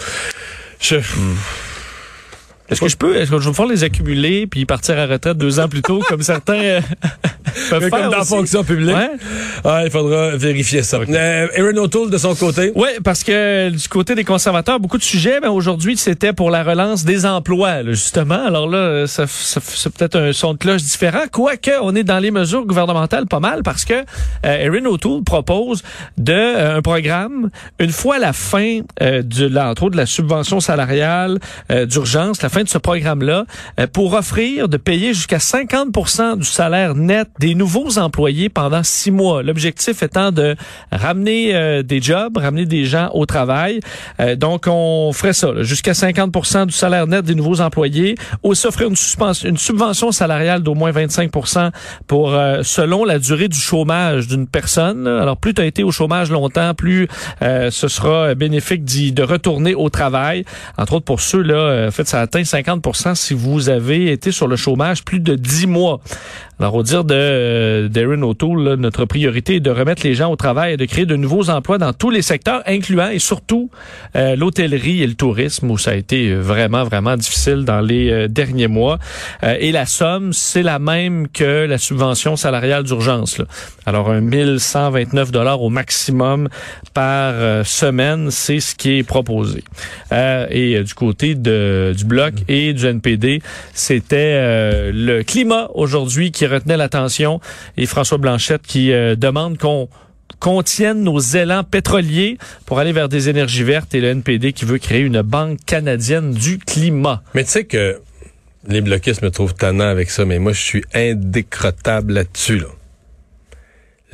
Je... 0.79 0.97
Est-ce 2.69 2.79
que 2.81 2.87
je 2.87 2.95
peux, 2.97 3.15
est-ce 3.17 3.29
que 3.29 3.39
je 3.39 3.43
vais 3.45 3.49
pouvoir 3.51 3.67
les 3.67 3.83
accumuler 3.83 4.47
puis 4.47 4.65
partir 4.65 4.97
à 4.97 5.05
retraite 5.05 5.37
deux 5.37 5.59
ans 5.59 5.67
plus 5.67 5.81
tôt, 5.81 5.99
comme 6.07 6.21
certains 6.21 6.53
euh, 6.53 6.81
peuvent 7.69 7.81
faire 7.81 7.89
comme 7.89 8.11
dans 8.11 8.17
la 8.17 8.23
fonction 8.23 8.63
publique. 8.63 8.95
Ouais. 8.95 9.11
Ah, 9.65 9.81
il 9.85 9.91
faudra 9.91 10.35
vérifier 10.37 10.81
ça. 10.81 10.97
Euh, 10.97 11.47
Aaron 11.57 11.77
O'Toole, 11.83 12.09
de 12.09 12.17
son 12.17 12.33
côté? 12.35 12.71
Oui, 12.75 12.87
parce 13.03 13.23
que 13.23 13.69
du 13.69 13.87
côté 13.89 14.15
des 14.15 14.23
conservateurs, 14.23 14.79
beaucoup 14.79 14.97
de 14.97 15.03
sujets, 15.03 15.39
mais 15.41 15.47
aujourd'hui, 15.49 15.97
c'était 15.97 16.33
pour 16.33 16.49
la 16.51 16.63
relance 16.63 17.03
des 17.03 17.25
emplois, 17.25 17.83
là, 17.83 17.91
justement. 17.91 18.45
Alors 18.45 18.69
là, 18.69 19.07
ça, 19.07 19.27
ça- 19.27 19.61
c'est 19.63 19.93
peut-être 19.93 20.15
un 20.17 20.33
son 20.33 20.53
de 20.53 20.57
cloche 20.57 20.83
différent, 20.83 21.23
quoique 21.31 21.71
on 21.81 21.93
est 21.95 22.03
dans 22.03 22.19
les 22.19 22.31
mesures 22.31 22.65
gouvernementales 22.65 23.27
pas 23.27 23.39
mal, 23.39 23.61
parce 23.63 23.83
que 23.85 23.93
euh, 23.93 24.03
Erin 24.45 24.85
O'Toole 24.85 25.23
propose 25.23 25.83
de 26.17 26.33
euh, 26.33 26.77
un 26.77 26.81
programme, 26.81 27.49
une 27.79 27.91
fois 27.91 28.19
la 28.19 28.33
fin 28.33 28.79
euh, 29.01 29.21
entre 29.57 29.83
autres, 29.83 29.91
de 29.91 29.97
la 29.97 30.05
subvention 30.05 30.59
salariale 30.59 31.39
euh, 31.71 31.85
d'urgence, 31.85 32.41
la 32.41 32.49
fin 32.53 32.63
de 32.63 32.69
ce 32.69 32.77
programme-là, 32.77 33.45
euh, 33.79 33.87
pour 33.87 34.13
offrir 34.13 34.69
de 34.69 34.77
payer 34.77 35.13
jusqu'à 35.13 35.39
50 35.39 36.37
du 36.37 36.45
salaire 36.45 36.95
net 36.95 37.27
des 37.39 37.55
nouveaux 37.55 37.97
employés 37.97 38.49
pendant 38.49 38.83
six 38.83 39.11
mois. 39.11 39.41
L'objectif 39.41 40.03
étant 40.03 40.31
de 40.31 40.55
ramener 40.91 41.55
euh, 41.55 41.81
des 41.81 42.01
jobs, 42.01 42.37
ramener 42.37 42.65
des 42.65 42.85
gens 42.85 43.09
au 43.13 43.25
travail. 43.25 43.79
Euh, 44.19 44.35
donc, 44.35 44.65
on 44.67 45.11
ferait 45.13 45.33
ça, 45.33 45.63
jusqu'à 45.63 45.93
50 45.93 46.67
du 46.67 46.73
salaire 46.73 47.07
net 47.07 47.25
des 47.25 47.35
nouveaux 47.35 47.59
employés. 47.59 48.15
Aussi 48.43 48.67
offrir 48.67 48.87
une, 48.87 48.95
une 49.45 49.57
subvention 49.57 50.11
salariale 50.11 50.61
d'au 50.61 50.75
moins 50.75 50.91
25 50.91 51.31
pour 52.07 52.33
euh, 52.33 52.61
selon 52.63 53.03
la 53.03 53.17
durée 53.17 53.47
du 53.47 53.57
chômage 53.57 54.27
d'une 54.27 54.47
personne. 54.47 55.07
Alors, 55.07 55.37
plus 55.37 55.53
tu 55.53 55.61
as 55.61 55.65
été 55.65 55.83
au 55.83 55.91
chômage 55.91 56.29
longtemps, 56.29 56.73
plus 56.75 57.07
euh, 57.41 57.71
ce 57.71 57.87
sera 57.87 58.35
bénéfique 58.35 58.83
de 58.85 59.23
retourner 59.23 59.75
au 59.75 59.89
travail. 59.89 60.45
Entre 60.77 60.93
autres, 60.93 61.05
pour 61.05 61.21
ceux, 61.21 61.41
là, 61.41 61.55
euh, 61.55 61.87
en 61.87 61.91
fait, 61.91 62.07
ça 62.07 62.21
atteint 62.21 62.42
50 62.43 63.15
si 63.15 63.33
vous 63.33 63.69
avez 63.69 64.11
été 64.11 64.31
sur 64.31 64.47
le 64.47 64.55
chômage 64.55 65.03
plus 65.03 65.19
de 65.19 65.35
10 65.35 65.67
mois. 65.67 66.01
Alors, 66.59 66.75
au 66.75 66.83
dire 66.83 67.03
de 67.03 67.13
euh, 67.13 67.87
d'Erin 67.89 68.21
O'Toole, 68.21 68.63
là, 68.63 68.75
notre 68.75 69.05
priorité 69.05 69.55
est 69.55 69.59
de 69.59 69.71
remettre 69.71 70.03
les 70.05 70.13
gens 70.13 70.31
au 70.31 70.35
travail 70.35 70.73
et 70.73 70.77
de 70.77 70.85
créer 70.85 71.05
de 71.05 71.15
nouveaux 71.15 71.49
emplois 71.49 71.77
dans 71.77 71.93
tous 71.93 72.09
les 72.09 72.21
secteurs, 72.21 72.61
incluant 72.67 73.09
et 73.09 73.19
surtout 73.19 73.71
euh, 74.15 74.35
l'hôtellerie 74.35 75.01
et 75.01 75.07
le 75.07 75.15
tourisme, 75.15 75.71
où 75.71 75.77
ça 75.77 75.91
a 75.91 75.95
été 75.95 76.33
vraiment, 76.33 76.83
vraiment 76.83 77.17
difficile 77.17 77.65
dans 77.65 77.81
les 77.81 78.11
euh, 78.11 78.27
derniers 78.27 78.67
mois. 78.67 78.99
Et 79.41 79.71
la 79.71 79.85
somme, 79.85 80.31
c'est 80.31 80.63
la 80.63 80.79
même 80.79 81.27
que 81.27 81.65
la 81.65 81.77
subvention 81.77 82.35
salariale 82.35 82.83
d'urgence. 82.83 83.39
là. 83.39 83.45
Alors, 83.85 84.09
un 84.09 84.21
1129 84.21 85.31
dollars 85.31 85.61
au 85.61 85.69
maximum 85.69 86.47
par 86.93 87.65
semaine, 87.65 88.31
c'est 88.31 88.59
ce 88.59 88.75
qui 88.75 88.99
est 88.99 89.03
proposé. 89.03 89.63
Et 90.11 90.81
du 90.81 90.93
côté 90.93 91.35
du 91.35 92.05
Bloc 92.05 92.32
et 92.47 92.73
du 92.73 92.85
NPD, 92.85 93.41
c'était 93.73 94.17
euh, 94.17 94.91
le 94.93 95.23
climat 95.23 95.69
aujourd'hui 95.73 96.31
qui 96.31 96.45
retenait 96.45 96.77
l'attention 96.77 97.39
et 97.77 97.85
François 97.85 98.17
Blanchette 98.17 98.61
qui 98.63 98.91
euh, 98.91 99.15
demande 99.15 99.57
qu'on 99.57 99.89
contienne 100.39 101.03
nos 101.03 101.19
élans 101.19 101.63
pétroliers 101.63 102.37
pour 102.65 102.79
aller 102.79 102.91
vers 102.91 103.09
des 103.09 103.29
énergies 103.29 103.63
vertes 103.63 103.95
et 103.95 104.01
le 104.01 104.09
NPD 104.09 104.53
qui 104.53 104.65
veut 104.65 104.77
créer 104.77 105.01
une 105.01 105.21
banque 105.21 105.59
canadienne 105.65 106.33
du 106.33 106.57
climat. 106.57 107.23
Mais 107.33 107.43
tu 107.43 107.51
sais 107.51 107.63
que 107.65 107.99
les 108.67 108.81
bloquistes 108.81 109.21
me 109.21 109.31
trouvent 109.31 109.55
tannant 109.55 109.87
avec 109.87 110.09
ça, 110.09 110.25
mais 110.25 110.39
moi, 110.39 110.53
je 110.53 110.61
suis 110.61 110.83
indécrottable 110.93 112.13
là-dessus, 112.13 112.59
là. 112.59 112.67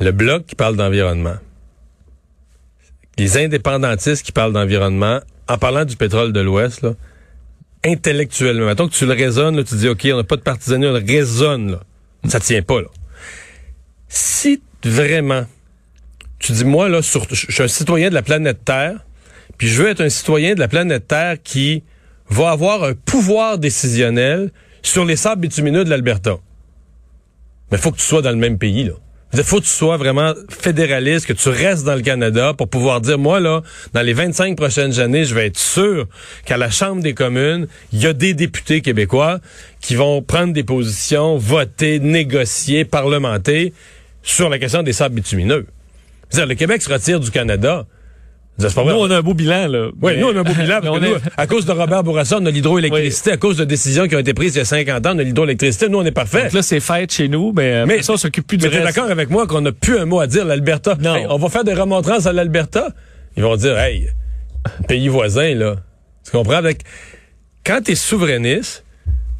Le 0.00 0.12
bloc 0.12 0.46
qui 0.46 0.54
parle 0.54 0.76
d'environnement. 0.76 1.36
Les 3.18 3.36
indépendantistes 3.36 4.24
qui 4.24 4.32
parlent 4.32 4.54
d'environnement, 4.54 5.20
en 5.46 5.58
parlant 5.58 5.84
du 5.84 5.96
pétrole 5.96 6.32
de 6.32 6.40
l'Ouest, 6.40 6.86
intellectuellement, 7.84 8.66
mettons 8.66 8.88
que 8.88 8.94
tu 8.94 9.06
le 9.06 9.12
raisonnes, 9.12 9.56
là, 9.56 9.64
tu 9.64 9.74
dis, 9.76 9.88
OK, 9.88 10.06
on 10.12 10.16
n'a 10.16 10.24
pas 10.24 10.36
de 10.36 10.42
partisanie, 10.42 10.86
on 10.86 10.92
le 10.92 11.04
raisonne, 11.06 11.72
là. 11.72 11.80
Ça 12.28 12.40
tient 12.40 12.62
pas, 12.62 12.80
là. 12.80 12.88
Si 14.08 14.62
vraiment, 14.84 15.46
tu 16.38 16.52
dis, 16.52 16.64
moi, 16.64 16.88
là, 16.88 17.00
je 17.00 17.34
suis 17.34 17.62
un 17.62 17.68
citoyen 17.68 18.10
de 18.10 18.14
la 18.14 18.22
planète 18.22 18.64
Terre, 18.64 19.04
puis 19.56 19.68
je 19.68 19.82
veux 19.82 19.88
être 19.88 20.00
un 20.00 20.08
citoyen 20.08 20.54
de 20.54 20.60
la 20.60 20.68
planète 20.68 21.06
Terre 21.06 21.36
qui 21.42 21.82
va 22.28 22.50
avoir 22.50 22.84
un 22.84 22.94
pouvoir 22.94 23.58
décisionnel 23.58 24.50
sur 24.82 25.04
les 25.04 25.16
sables 25.16 25.42
bitumineux 25.42 25.84
de 25.84 25.90
l'Alberta. 25.90 26.38
Mais 27.70 27.78
faut 27.78 27.92
que 27.92 27.98
tu 27.98 28.04
sois 28.04 28.22
dans 28.22 28.30
le 28.30 28.36
même 28.36 28.58
pays, 28.58 28.84
là. 28.84 28.94
Il 29.32 29.44
faut 29.44 29.60
que 29.60 29.64
tu 29.64 29.70
sois 29.70 29.96
vraiment 29.96 30.34
fédéraliste, 30.48 31.26
que 31.26 31.32
tu 31.32 31.50
restes 31.50 31.84
dans 31.84 31.94
le 31.94 32.00
Canada 32.00 32.52
pour 32.52 32.68
pouvoir 32.68 33.00
dire, 33.00 33.16
moi, 33.16 33.38
là, 33.38 33.62
dans 33.92 34.02
les 34.02 34.12
25 34.12 34.56
prochaines 34.56 34.98
années, 34.98 35.24
je 35.24 35.34
vais 35.34 35.46
être 35.46 35.58
sûr 35.58 36.08
qu'à 36.44 36.56
la 36.56 36.68
Chambre 36.68 37.00
des 37.00 37.14
communes, 37.14 37.68
il 37.92 38.00
y 38.00 38.06
a 38.06 38.12
des 38.12 38.34
députés 38.34 38.80
québécois 38.80 39.38
qui 39.80 39.94
vont 39.94 40.20
prendre 40.20 40.52
des 40.52 40.64
positions, 40.64 41.36
voter, 41.36 42.00
négocier, 42.00 42.84
parlementer 42.84 43.72
sur 44.22 44.48
la 44.48 44.58
question 44.58 44.82
des 44.82 44.92
sables 44.92 45.14
bitumineux. 45.14 45.66
C'est-à-dire, 46.28 46.48
le 46.48 46.54
Québec 46.56 46.82
se 46.82 46.92
retire 46.92 47.20
du 47.20 47.30
Canada. 47.30 47.86
Nous, 48.60 48.92
on 48.92 49.10
a 49.10 49.16
un 49.18 49.22
beau 49.22 49.34
bilan, 49.34 49.68
là. 49.68 49.88
Oui, 50.00 50.12
Mais- 50.14 50.20
nous, 50.20 50.28
on 50.28 50.36
a 50.36 50.40
un 50.40 50.42
beau 50.42 50.52
bilan. 50.54 50.80
parce 50.82 50.88
On 50.88 51.00
que 51.00 51.04
nous, 51.06 51.14
est- 51.16 51.20
à 51.36 51.46
cause 51.46 51.64
de 51.66 51.72
Robert 51.72 52.02
Bourassa, 52.04 52.38
on 52.40 52.46
a 52.46 52.50
l'hydroélectricité. 52.50 53.32
À 53.32 53.36
cause 53.36 53.56
de 53.56 53.64
décisions 53.64 54.06
qui 54.08 54.16
ont 54.16 54.18
été 54.20 54.34
prises 54.34 54.54
il 54.54 54.58
y 54.58 54.60
a 54.60 54.64
50 54.64 55.06
ans, 55.06 55.12
on 55.14 55.18
a 55.18 55.22
l'hydroélectricité. 55.22 55.88
Nous, 55.88 55.98
on 55.98 56.04
est 56.04 56.10
parfait. 56.12 56.44
Donc 56.44 56.52
là, 56.52 56.62
c'est 56.62 56.80
fête 56.80 57.12
chez 57.12 57.28
nous, 57.28 57.52
mais, 57.54 57.72
euh, 57.72 57.86
Mais- 57.86 58.02
ça, 58.02 58.12
on 58.12 58.16
s'occupe 58.16 58.46
plus 58.46 58.56
du 58.58 58.64
Mais 58.66 58.70
t'es 58.70 58.80
reste. 58.80 58.96
d'accord 58.96 59.10
avec 59.10 59.30
moi 59.30 59.46
qu'on 59.46 59.60
n'a 59.62 59.72
plus 59.72 59.98
un 59.98 60.04
mot 60.04 60.20
à 60.20 60.26
dire, 60.26 60.44
l'Alberta? 60.44 60.96
Non. 61.00 61.14
Hey, 61.16 61.26
on 61.28 61.38
va 61.38 61.48
faire 61.48 61.64
des 61.64 61.74
remontrances 61.74 62.26
à 62.26 62.32
l'Alberta? 62.32 62.88
Ils 63.36 63.42
vont 63.42 63.56
dire, 63.56 63.78
hey, 63.78 64.08
pays 64.88 65.08
voisin, 65.08 65.54
là. 65.54 65.76
Tu 66.24 66.32
comprends? 66.32 66.54
Avec... 66.54 66.82
Quand 67.64 67.80
t'es 67.82 67.94
souverainiste, 67.94 68.84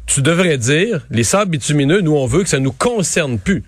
tu 0.07 0.21
devrais 0.21 0.57
dire, 0.57 1.05
les 1.09 1.23
sables 1.23 1.51
bitumineux, 1.51 2.01
nous, 2.01 2.15
on 2.15 2.25
veut 2.25 2.43
que 2.43 2.49
ça 2.49 2.59
nous 2.59 2.71
concerne 2.71 3.37
plus. 3.39 3.63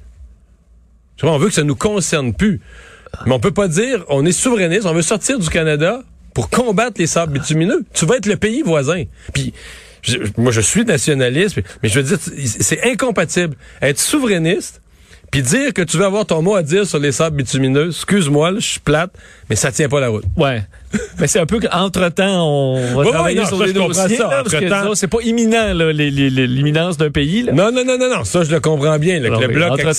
Tu 1.18 1.26
vois, 1.26 1.36
on 1.36 1.38
veut 1.38 1.48
que 1.48 1.54
ça 1.54 1.64
nous 1.64 1.76
concerne 1.76 2.34
plus. 2.34 2.60
Mais 3.26 3.34
on 3.34 3.40
peut 3.40 3.52
pas 3.52 3.68
dire, 3.68 4.04
on 4.10 4.26
est 4.26 4.32
souverainiste, 4.32 4.86
on 4.86 4.94
veut 4.94 5.02
sortir 5.02 5.40
du 5.40 5.50
Canada 5.50 6.02
pour 6.34 6.50
combattre 6.50 6.96
les 7.00 7.08
sables 7.08 7.34
bitumineux. 7.34 7.84
Tu 7.94 8.06
vas 8.06 8.16
être 8.16 8.26
le 8.26 8.38
pays 8.38 8.62
voisin. 8.64 9.04
Puis, 9.34 9.54
je- 10.02 10.18
moi, 10.38 10.52
je 10.52 10.62
suis 10.62 10.84
nationaliste, 10.84 11.60
mais 11.84 11.90
je 11.90 12.00
veux 12.00 12.04
dire, 12.04 12.18
c'est 12.46 12.84
incompatible. 12.92 13.56
Être 13.82 14.00
souverainiste, 14.00 14.82
puis 15.32 15.42
dire 15.44 15.74
que 15.74 15.82
tu 15.82 15.98
veux 15.98 16.06
avoir 16.06 16.26
ton 16.26 16.42
mot 16.42 16.56
à 16.56 16.62
dire 16.64 16.86
sur 16.86 17.00
les 17.00 17.12
sables 17.12 17.38
bitumineux, 17.38 17.88
excuse-moi, 17.90 18.54
je 18.56 18.68
suis 18.68 18.80
plate, 18.80 19.12
mais 19.50 19.56
ça 19.56 19.72
tient 19.72 19.90
pas 19.90 20.00
la 20.00 20.10
route. 20.10 20.26
Ouais. 20.38 20.64
Mais 21.20 21.26
c'est 21.26 21.40
un 21.40 21.48
peu 21.48 21.60
qu'entre-temps, 21.60 22.48
on 22.48 22.94
va 22.96 23.02
Ouais, 23.04 23.10
travailler 23.12 23.38
ouais, 23.40 23.44
non, 23.44 23.50
sur 23.50 23.58
ça, 23.58 23.66
les 23.66 23.74
dossiers. 23.74 24.18
ça, 24.18 24.24
là, 24.28 24.44
parce 24.44 24.54
que, 24.56 24.96
c'est 24.96 25.08
pas 25.08 25.22
imminent, 25.24 25.74
l'imminence 25.74 26.98
d'un 26.98 27.10
pays. 27.10 27.42
Là. 27.44 27.52
Non, 27.54 27.72
non, 27.72 27.84
non, 27.84 27.98
non, 27.98 28.10
non, 28.18 28.24
ça, 28.26 28.44
je 28.44 28.52
le 28.52 28.60
comprends 28.60 29.00
bien, 29.00 29.16
là, 29.16 29.22
que 29.22 29.26
Alors, 29.28 29.42
le 29.42 29.48
oui, 29.48 29.54
bloc 29.56 29.72
entre-temps, 29.72 29.94